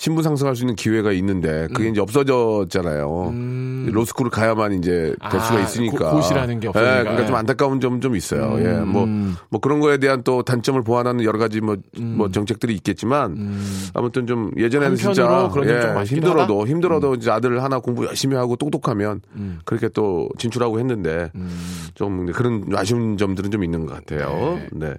[0.01, 3.31] 신분 상승할 수 있는 기회가 있는데, 그게 이제 없어졌잖아요.
[3.31, 3.91] 음.
[3.93, 6.11] 로스쿨을 가야만 이제 될 아, 수가 있으니까.
[6.11, 6.99] 고- 고시라는 게 없으니까.
[6.99, 7.39] 예, 그러니까 좀 예.
[7.39, 8.55] 안타까운 점 좀 있어요.
[8.55, 8.65] 음.
[8.65, 9.07] 예, 뭐,
[9.51, 12.15] 뭐 그런 거에 대한 또 단점을 보완하는 여러 가지 뭐, 음.
[12.17, 13.59] 뭐 정책들이 있겠지만,
[13.93, 15.23] 아무튼 좀 예전에는 진짜,
[15.67, 16.63] 예, 힘들어도, 하다?
[16.63, 16.69] 음.
[16.69, 19.21] 힘들어도 이제 아들 하나 공부 열심히 하고 똑똑하면,
[19.65, 21.51] 그렇게 또 진출하고 했는데, 음.
[21.95, 24.61] 좀 그런 아쉬운 점들은 좀 있는 것 같아요.
[24.71, 24.95] 네.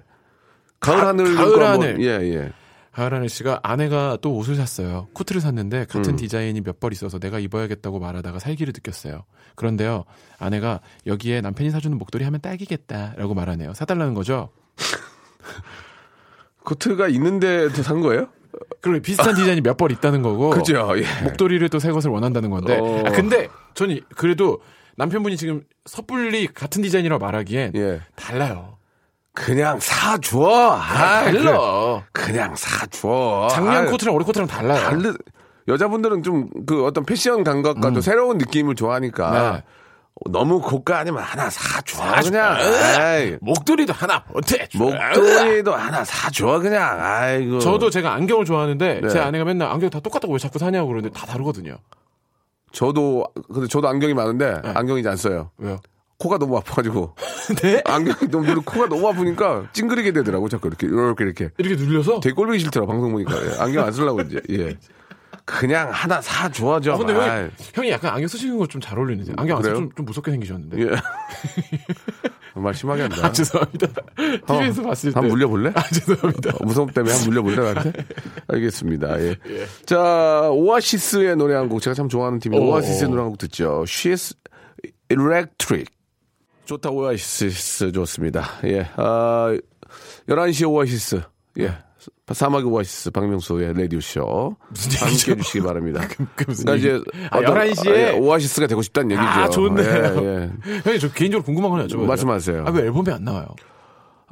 [0.78, 1.88] 가을 가- 하늘 가을 거 하늘.
[1.88, 2.52] 한번- 예, 예.
[2.92, 5.06] 하하라네 씨가 아내가 또 옷을 샀어요.
[5.12, 5.86] 코트를 샀는데 음.
[5.88, 9.24] 같은 디자인이 몇 벌 있어서 내가 입어야겠다고 말하다가 살기를 느꼈어요.
[9.54, 10.04] 그런데요,
[10.38, 13.74] 아내가 여기에 남편이 사주는 목도리 하면 딱이겠다라고 말하네요.
[13.74, 14.48] 사달라는 거죠.
[16.64, 18.28] 코트가 있는데 산 거예요?
[18.80, 20.50] 그리고 비슷한 디자인이 몇 벌 있다는 거고.
[20.56, 21.04] 그죠, 예.
[21.24, 22.78] 목도리를 또 새 것을 원한다는 건데.
[22.78, 23.04] 어.
[23.06, 24.60] 아, 근데 저는 그래도
[24.96, 28.00] 남편분이 지금 섣불리 같은 디자인이라고 말하기엔 예.
[28.16, 28.76] 달라요.
[29.32, 30.40] 그냥 사줘.
[30.80, 32.02] 아, 달라.
[32.12, 33.48] 그, 그냥 사줘.
[33.50, 34.80] 작년 아이, 코트랑 올해 코트랑 달라요.
[34.82, 35.14] 다르,
[35.68, 39.52] 여자분들은 좀 그 어떤 패션 감각과 또 새로운 느낌을 좋아하니까 음.
[39.54, 39.62] 네.
[40.30, 42.02] 너무 고가 아니면 하나 사줘.
[42.22, 42.56] 그냥.
[43.00, 44.68] 에이, 목도리도 하나 어때?
[44.74, 46.58] 목도리도 하나 사줘.
[46.58, 46.98] 그냥.
[47.00, 47.60] 아이고.
[47.60, 49.08] 저도 제가 안경을 좋아하는데 네.
[49.08, 51.76] 제 아내가 맨날 안경 다 똑같다고 왜 자꾸 사냐고 그러는데 다 다르거든요.
[52.72, 54.72] 저도 근데 저도 안경이 많은데 네.
[54.74, 55.50] 안경이 이제 안 써요.
[55.58, 55.78] 왜요?
[56.20, 57.16] 코가 너무 아파가지고
[57.62, 57.82] 네?
[57.84, 62.20] 안경이 너무 눈 코가 너무 아프니까 찡그리게 되더라고 자꾸 이렇게 이렇게 이렇게 이렇게 눌려서?
[62.20, 64.76] 되게 꼴보기 싫더라 방송 보니까 예, 안경 안 쓰려고 이제 예
[65.46, 66.92] 그냥 하나 사줘죠.
[66.92, 69.32] 아, 근데 아이, 형이, 약간 안경 쓰시는 거 좀 잘 어울리는데.
[69.36, 69.88] 안경 안 쓰면 그래요?
[69.88, 70.78] 좀, 좀 무섭게 생기셨는데.
[70.80, 70.90] 예.
[72.54, 73.26] 정말 심하게 한다.
[73.26, 73.88] 아, 죄송합니다.
[74.46, 75.14] TV에서 봤을 때.
[75.14, 75.72] 한번 물려볼래?
[75.74, 76.50] 아, 죄송합니다.
[76.50, 77.92] 어, 무서움 때문에 한번 물려볼래 나한테?
[78.46, 79.20] 알겠습니다.
[79.22, 79.36] 예.
[79.86, 82.68] 자 오아시스의 노래 한 곡 제가 참 좋아하는 팀인데 오.
[82.70, 83.82] 오아시스의 노래 한 곡 듣죠.
[83.86, 84.36] She's
[85.08, 85.86] Electric.
[86.64, 88.44] 좋다 오아시스 좋습니다.
[88.64, 88.88] 예.
[88.96, 89.56] 아
[90.28, 91.20] 11시 오아시스.
[91.58, 91.74] 예.
[92.32, 95.32] 사막의 오아시스 박명수의 라디오쇼 무슨 함께 얘기죠?
[95.32, 96.06] 해주시기 바랍니다.
[96.36, 97.00] 그 그러니까 이제?
[97.30, 97.90] 아, 어떤- 11시 에?
[97.90, 99.28] 아, 예, 오아시스가 되고 싶다는 얘기죠.
[99.28, 99.88] 아, 좋네요.
[99.88, 100.50] 예, 예.
[100.84, 102.06] 형님, 저 개인적으로 궁금한 거 여쭤봐요.
[102.06, 102.64] 말씀하세요.
[102.66, 103.48] 아, 왜 앨범이 안 나와요?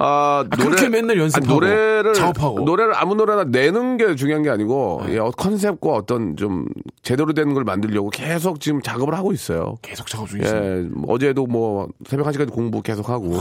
[0.00, 2.60] 아, 그렇게 맨날 연습하고, 노래를 작업하고.
[2.60, 6.66] 노래를 아무 노래나 내는 게 중요한 게 아니고 예, 어, 컨셉과 어떤 좀
[7.02, 9.76] 제대로 된 걸 만들려고 계속 지금 작업을 하고 있어요.
[9.82, 10.62] 계속 작업 중이시네요.
[10.64, 13.36] 예, 뭐 어제도 뭐 새벽 1시까지 공부 계속 하고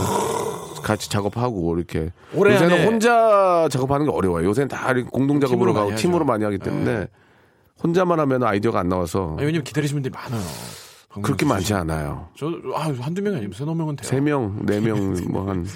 [0.82, 4.48] 같이 작업하고 이렇게 요새는 안에- 혼자 작업하는 게 어려워요.
[4.48, 6.24] 요새는 다 공동 작업으로 팀으로 가고 많이 팀으로 하죠.
[6.26, 7.06] 많이 하기 때문에 네.
[7.84, 10.42] 혼자만 하면 아이디어가 안 나와서 아, 왜냐면 기다리시는 분들이 많아요.
[11.22, 12.28] 그렇게 많지 않아요.
[12.36, 14.08] 저, 아, 한두 명이 아니면 세너 명은 돼요.
[14.08, 15.66] 세 명, 네 명, 뭐 한.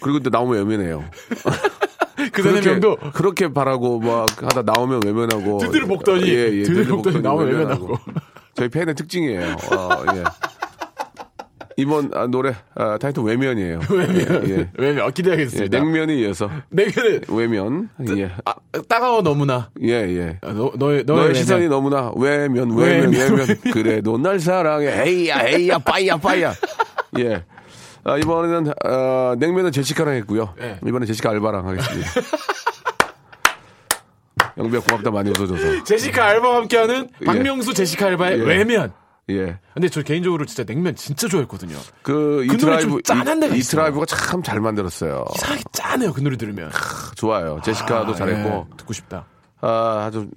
[0.00, 1.04] 그리고 또 나오면 외면해요.
[2.32, 2.80] 그 세네
[3.12, 5.58] 그렇게, 바라고 막 하다 나오면 외면하고.
[5.58, 7.98] 드드를 먹더니, 예, 예, 드드를 먹더니 나오면 외면하고.
[8.54, 9.56] 저희 팬의 특징이에요.
[9.72, 10.24] 어, 예.
[11.76, 13.80] 이번 아, 노래 아, 타이틀 외면이에요.
[13.90, 14.48] 외면.
[14.48, 14.70] 예, 예.
[14.78, 15.78] 왜냐면 예, 기대하겠습니다.
[15.78, 17.88] 냉면에 이어서 냉면은 외면.
[18.16, 18.30] 예.
[18.44, 18.54] 아,
[18.88, 19.70] 따가워 너무나.
[19.82, 20.38] 예, 예.
[20.42, 21.34] 아, 너, 너의, 너의, 너의 외면.
[21.34, 23.46] 시선이 너무나 외면, 외면, 외면, 외면.
[23.72, 25.02] 그래도 날 사랑해.
[25.04, 26.52] 에이야, 에이야, 빠이야, 빠이야.
[27.18, 27.42] 예.
[28.04, 30.54] 아, 이번에는, 어, 냉면은 제시카랑 했고요.
[30.58, 30.78] 네.
[30.86, 32.10] 이번엔 제시카 알바랑 하겠습니다.
[34.58, 35.84] 영배 고맙다 많이 웃어줘서.
[35.84, 38.42] 제시카 알바와 함께하는 박명수 제시카 알바의 예.
[38.44, 38.92] 외면.
[39.30, 39.58] 예.
[39.72, 41.76] 근데 저 개인적으로 진짜 냉면 진짜 좋아했거든요.
[42.02, 43.60] 그, 이그좀 짠한 데가 이.
[43.60, 45.24] 드라이브가 참 잘 만들었어요.
[45.34, 46.70] 이상하게 짠해요 그 노래 들으면.
[47.16, 47.58] 좋아요.
[47.64, 48.66] 제시카도 아, 잘했고.
[48.70, 49.26] 예, 듣고 싶다.
[49.62, 50.28] 아, 아주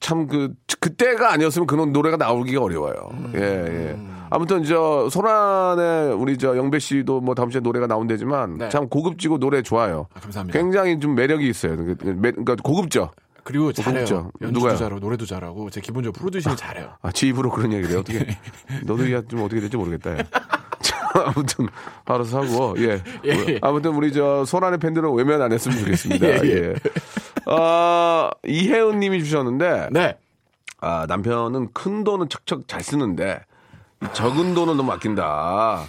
[0.00, 2.94] 참 그 그때가 아니었으면 그런 노래가 나오기가 어려워요.
[3.12, 3.32] 음.
[3.36, 3.98] 예, 예.
[4.30, 8.68] 아무튼 저 소란의 우리 저 영배 씨도 뭐 다음 주에 노래가 나온대지만 네.
[8.70, 10.06] 참 고급지고 노래 좋아요.
[10.14, 10.58] 아, 감사합니다.
[10.58, 11.76] 굉장히 좀 매력이 있어요.
[11.76, 13.10] 그- 그 매- 그러니까 고급져.
[13.44, 13.94] 그리고 잘해요.
[14.04, 14.30] 고급져.
[14.42, 14.76] 연주도 누가요?
[14.78, 16.92] 잘하고 노래도 잘하고 제 기본적으로 프로듀싱이 잘해요.
[17.02, 18.00] 아, 지 입으로 그런 얘기를 해요.
[18.00, 18.26] 어떻게
[18.86, 20.14] 너도 야, 좀 어떻게 될지 모르겠다.
[21.12, 21.66] 아무튼
[22.04, 23.02] 알아서 하고 예.
[23.24, 23.58] 예, 예.
[23.62, 26.24] 아무튼 우리 저 소란의 팬들은 외면 안 했으면 좋겠습니다.
[26.46, 26.74] 예, 예.
[27.48, 27.52] 예.
[27.54, 30.16] 아, 이혜은 님이 주셨는데 네.
[30.80, 33.40] 아, 남편은 큰 돈은 척척 잘 쓰는데
[34.02, 35.84] 이 적은 돈은 너무 아낀다.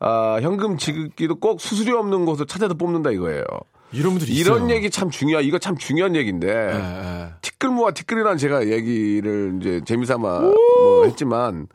[0.00, 3.44] 아, 현금 지급기도 꼭 수수료 없는 곳을 찾아서 뽑는다 이거예요.
[3.90, 4.70] 이런 분들이 이런 있어요.
[4.70, 5.40] 얘기 참 중요하.
[5.40, 7.28] 이거 참 중요한 얘기인데 예, 예.
[7.40, 11.68] 티끌 모아 티끌이라는 제가 얘기를 이제 재미삼아 뭐 했지만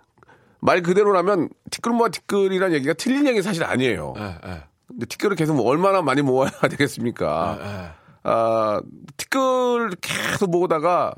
[0.59, 4.13] 말 그대로라면 티끌 모아 티끌이라는 얘기가 틀린 얘기 사실 아니에요.
[4.17, 4.63] 예, 예.
[4.87, 7.57] 근데 티끌을 계속 뭐 얼마나 많이 모아야 되겠습니까?
[7.59, 8.02] 예.
[8.23, 8.81] 아,
[9.17, 11.13] 티끌 계속 모으다가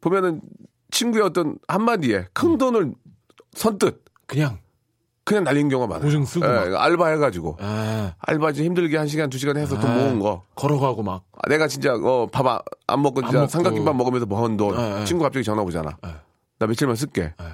[0.00, 0.40] 보면은
[0.90, 2.24] 친구의 어떤 한마디에 음.
[2.32, 2.94] 큰 돈을
[3.54, 4.58] 선뜻 그냥
[5.24, 6.04] 그냥 날린 경우가 많아요.
[6.04, 7.58] 보증 쓰고 예, 알바 해가지고.
[7.60, 8.14] 예.
[8.18, 9.94] 알바지 힘들게 한 시간, 두 시간 해서 돈 예.
[9.94, 10.42] 모은 거.
[10.56, 13.48] 걸어가고 막 아, 내가 진짜, 어, 밥 안 먹고 진짜 먹고.
[13.50, 14.76] 삼각김밥 먹으면서 모은 돈.
[14.76, 15.04] 예, 예.
[15.04, 15.96] 친구 갑자기 전화 오잖아.
[16.04, 16.14] 예.
[16.58, 17.22] 나 며칠만 쓸게.
[17.40, 17.44] 예.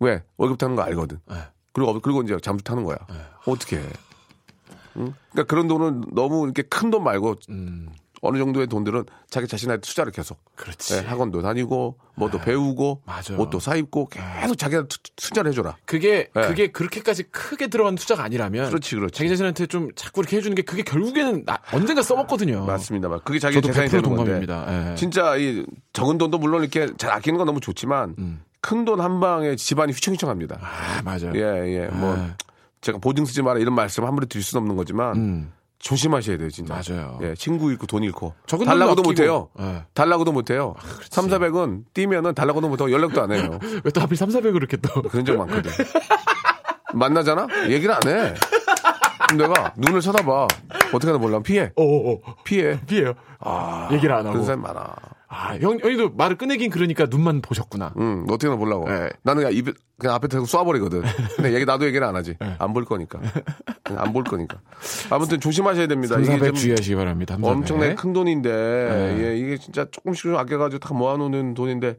[0.00, 0.22] 왜?
[0.38, 1.20] 월급 타는 거 알거든.
[1.30, 1.36] 예.
[1.72, 2.96] 그리고, 그리고 이제 잠수 타는 거야.
[3.46, 3.82] 어떻게 해?
[4.96, 5.14] 응?
[5.30, 7.88] 그러니까 그런 돈은 너무 이렇게 큰 돈 말고 음.
[8.22, 10.38] 어느 정도의 돈들은 자기 자신한테 투자를 계속.
[10.54, 10.94] 그렇지.
[10.94, 13.34] 예, 학원도 다니고, 뭐또 배우고, 맞아.
[13.34, 15.76] 옷도 사 입고, 계속 자기한테 투- 투자를 해줘라.
[15.86, 16.40] 그게 예.
[16.42, 19.16] 그게 그렇게까지 크게 들어간 투자가 아니라면 그렇지, 그렇지.
[19.16, 22.66] 자기 자신한테 좀 자꾸 이렇게 해주는 게 그게 결국에는 나- 언젠가 써먹거든요.
[22.66, 23.08] 맞습니다.
[23.08, 24.16] 맞- 그게 자기 재산이 100% 되는 건데.
[24.16, 24.90] 동감입니다.
[24.92, 24.94] 예.
[24.96, 29.92] 진짜 이 적은 돈도 물론 이렇게 잘 아끼는 건 너무 좋지만 큰돈 한 방에 집안이
[29.94, 30.56] 휘청휘청합니다.
[30.56, 30.60] 음.
[30.62, 31.32] 아 맞아요.
[31.36, 31.86] 예, 예.
[31.86, 32.36] 뭐 아.
[32.82, 35.52] 제가 보증 서지 마라 이런 말씀 함부로 드릴 수는 없는 거지만 음.
[35.80, 36.74] 조심하셔야 돼요, 진짜.
[36.86, 37.18] 맞아요.
[37.22, 38.34] 예, 친구 잃고 돈 잃고.
[38.46, 39.48] 달라고도 못 해요.
[39.56, 39.68] 아끼고.
[39.70, 39.84] 예.
[39.94, 40.74] 달라고도 못 해요.
[41.10, 43.58] 3, 400은 뛰면은 달라고도 못 하고 연락도 안 해요.
[43.84, 45.70] 왜 또 하필 3, 400을 이렇게 또 그런 적 많거든.
[46.94, 47.46] 만나잖아?
[47.68, 48.34] 얘기를 안 해.
[49.30, 50.48] 그럼 내가 눈을 쳐다봐.
[50.92, 51.40] 어떻게 하나 몰라.
[51.40, 51.70] 피해.
[51.76, 52.78] 어어 피해.
[52.86, 53.14] 피해요.
[53.92, 54.32] 얘기를 안 하고.
[54.32, 54.94] 그런 사람 많아.
[55.32, 57.92] 아, 형, 형님도 말을 꺼내긴 그러니까 눈만 보셨구나.
[57.98, 58.88] 응, 어떻게 하나 보려고.
[58.88, 59.10] 네.
[59.22, 61.02] 나는 그냥 입에, 그냥 앞에 대고 쏴버리거든.
[61.36, 62.36] 근데 얘기, 나도 얘기를 안 하지.
[62.58, 63.20] 안 볼 거니까.
[63.96, 64.58] 안 볼 거니까.
[65.08, 66.16] 아무튼 조심하셔야 됩니다.
[66.16, 67.34] 3, 이게 400좀 주의하시기 바랍니다.
[67.34, 67.56] 3, 400.
[67.58, 69.24] 엄청나게 큰 돈인데, 네.
[69.24, 71.96] 예, 이게 진짜 조금씩 좀 아껴가지고 다 모아놓는 돈인데,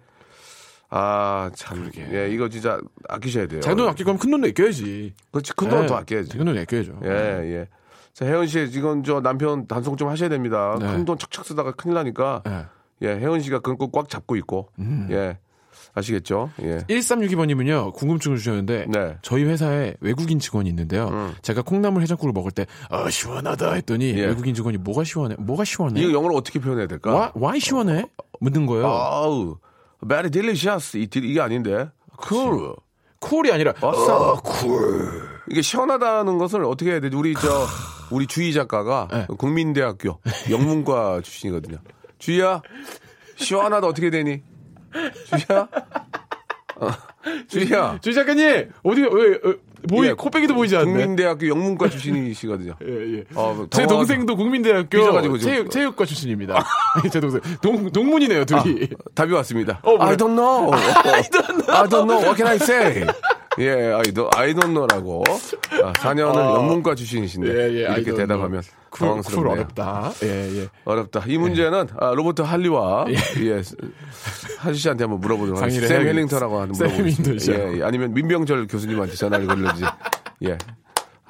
[0.94, 1.90] 아, 참.
[2.12, 3.62] 예, 이거 진짜 아끼셔야 돼요.
[3.62, 5.14] 작은 돈 아낄 거면 큰 돈도 아껴야지.
[5.32, 6.30] 그렇지, 큰 돈은 예, 더 아껴야지.
[6.30, 7.00] 작은 돈 아껴야죠.
[7.06, 7.68] 예, 예.
[8.14, 10.78] 자, 혜원 씨, 지금 저 남편 단속 좀 하셔야 됩니다.
[10.80, 10.88] 네.
[10.88, 12.66] 큰돈 척척 쓰다가 큰일 나니까, 예.
[13.04, 15.08] 예, 혜원 씨가 그건 꼭꽉 잡고 있고, 음.
[15.12, 15.38] 예.
[15.94, 16.50] 아시겠죠?
[16.62, 16.80] 예.
[16.90, 19.00] 1362번님은요, 궁금증을 주셨는데, 네.
[19.00, 19.18] 음.
[19.22, 21.34] 저희 회사에 외국인 직원이 있는데요.
[21.42, 24.26] 제가 콩나물 해장국을 먹을 때, 아, 시원하다 했더니, 예.
[24.26, 25.36] 외국인 직원이 뭐가 시원해?
[25.40, 26.02] 뭐가 시원해?
[26.02, 27.14] 이거 영어로 어떻게 표현해야 될까?
[27.14, 28.06] 와, why 시원해?
[28.42, 28.88] 묻는 거예요.
[28.88, 29.58] 아우,
[30.08, 30.98] very delicious.
[30.98, 31.90] 이, deli- 이게 아닌데.
[32.28, 32.74] cool.
[33.20, 35.30] cool이 아니라, 어, cool.
[35.50, 37.16] 이게 시원하다는 것을 어떻게 해야 되지?
[37.16, 37.66] 우리 저,
[38.10, 39.28] 우리 주희 작가가 네.
[39.38, 41.78] 국민대학교 영문과 출신이거든요.
[42.20, 42.62] 주희야,
[43.36, 44.42] 시원하다 어떻게 되니?
[45.26, 45.68] 주희야?
[46.78, 46.88] 어,
[47.48, 48.00] 주희야.
[48.02, 49.56] 주 작가님, 어디, 왜, 어,
[49.90, 50.92] 보이, 예, 코빼기도 보이지 않네.
[50.92, 52.76] 국민대학교 영문과 출신이시거든요.
[52.88, 53.24] 예, 예.
[53.34, 56.64] 어, 제 동생도 국민대학교 체육, 체육과 출신입니다.
[57.12, 57.42] 제 동생.
[57.62, 58.90] 동, 동문이네요, 둘이.
[59.16, 59.80] 답이 왔습니다.
[59.84, 60.10] 어, 뭐야?
[60.10, 60.72] I don't know.
[60.76, 61.76] I don't know.
[61.76, 62.20] I don't know.
[62.22, 63.08] What can I say?
[63.62, 65.24] 예, don't know라고.
[65.84, 69.52] 아, 4년을 영문과 출신이신데 이렇게 대답하면 cool, cool 당황스럽네요.
[69.54, 70.12] 어렵다.
[70.24, 70.68] 예, 예.
[70.86, 71.24] 어렵다.
[71.28, 73.62] 이 문제는 아, 로버트 할리와 예.
[74.60, 75.88] 하지 씨한테 한번 물어보도록 하겠습니다.
[75.88, 77.54] 샘 해밍턴하고 한번 샘 물어보겠습니다.
[77.54, 77.84] 예, 예.
[77.84, 79.84] 아니면 민병철 교수님한테 전화를 걸는지
[80.44, 80.58] 예.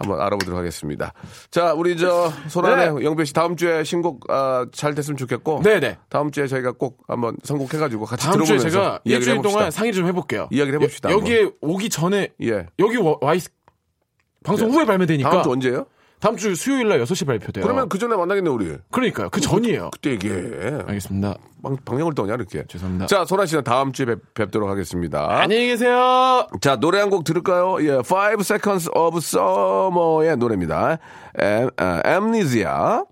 [0.01, 1.13] 한번 알아보도록 하겠습니다.
[1.49, 5.97] 자, 우리 저 소란의 영배 씨 다음 주에 신곡 아, 잘 됐으면 좋겠고 네, 네.
[6.09, 9.57] 다음 주에 저희가 꼭 한번 선곡해가지고 같이 다음 주에 들어보면서 제가 이야기를 일주일 해봅시다.
[9.57, 10.47] 동안 상의 좀 해볼게요.
[10.51, 12.67] 이야기를 해봅시다, 여, 여기에 오기 전에 예.
[12.79, 13.43] 여기 와, 와 있,
[14.43, 15.85] 방송 후에 발매되니까 다음 주 언제예요?
[16.21, 17.63] 다음 주 수요일 날 6시 발표돼요.
[17.65, 18.77] 그러면 그 전에 만나겠네 우리.
[18.91, 19.29] 그러니까요.
[19.31, 19.89] 그 전이에요.
[19.91, 20.83] 그 때 얘기해.
[20.87, 21.35] 알겠습니다.
[21.63, 22.63] 방, 방향을 떠냐 이렇게.
[22.67, 23.07] 죄송합니다.
[23.07, 24.05] 자, 소란 씨는 다음 주에
[24.35, 25.27] 뵙, 도록 하겠습니다.
[25.41, 26.47] 안녕히 계세요.
[26.61, 27.77] 자, 노래 한 곡 들을까요?
[27.81, 30.99] 예, Five Seconds of Summer의 노래입니다.
[31.39, 33.03] 엠, 아, Amnesia.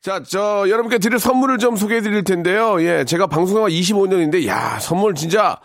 [0.00, 2.80] 자, 저, 여러분께 드릴 선물을 좀 소개해 드릴 텐데요.
[2.82, 5.58] 예, 제가 방송한 25년인데, 야, 선물 진짜,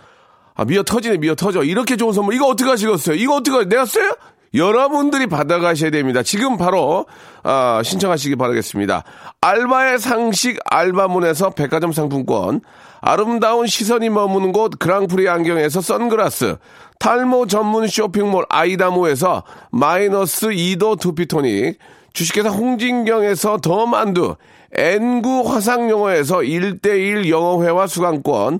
[0.55, 1.63] 아, 미어 터지네, 미어 터져.
[1.63, 2.33] 이렇게 좋은 선물.
[2.35, 3.15] 이거 어떻게 하시겠어요?
[3.15, 4.11] 이거 어떻게, 내가 써요?
[4.53, 6.23] 여러분들이 받아가셔야 됩니다.
[6.23, 7.05] 지금 바로
[7.43, 9.03] 아, 신청하시기 바라겠습니다.
[9.39, 12.61] 알바의 상식 알바문에서 백화점 상품권,
[12.99, 16.57] 아름다운 시선이 머무는 곳 그랑프리 안경에서 선글라스,
[16.99, 21.79] 탈모 전문 쇼핑몰 아이다모에서 마이너스 2도 두피토닉,
[22.13, 24.35] 주식회사 홍진경에서 더 만두,
[24.73, 28.59] N구 화상영어에서 1대1 영어회화 수강권,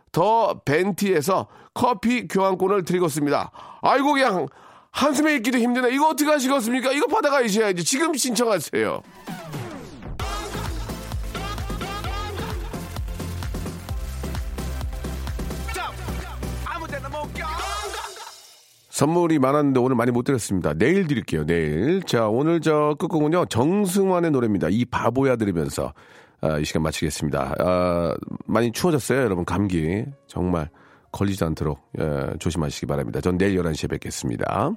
[0.11, 3.51] 더 벤티에서 커피 교환권을 드리고 있습니다.
[3.81, 4.47] 아이고 그냥
[4.91, 5.93] 한숨에 있기도 힘드네.
[5.93, 6.91] 이거 어떻게 하시겠습니까?
[6.91, 7.83] 이거 받아가셔야지.
[7.83, 9.01] 지금 신청하세요.
[18.89, 20.73] 선물이 많았는데 오늘 많이 못 드렸습니다.
[20.75, 21.43] 내일 드릴게요.
[21.43, 22.03] 내일.
[22.03, 23.45] 자, 오늘 저 끝곡은요.
[23.45, 24.67] 정승환의 노래입니다.
[24.69, 25.93] 이 바보야 들으면서
[26.41, 27.55] 아, 이 시간 마치겠습니다.
[27.59, 29.45] 아, 많이 추워졌어요, 여러분.
[29.45, 30.69] 감기 정말
[31.11, 33.21] 걸리지 않도록 예, 조심하시기 바랍니다.
[33.21, 34.73] 전 내일 11시에 뵙겠습니다.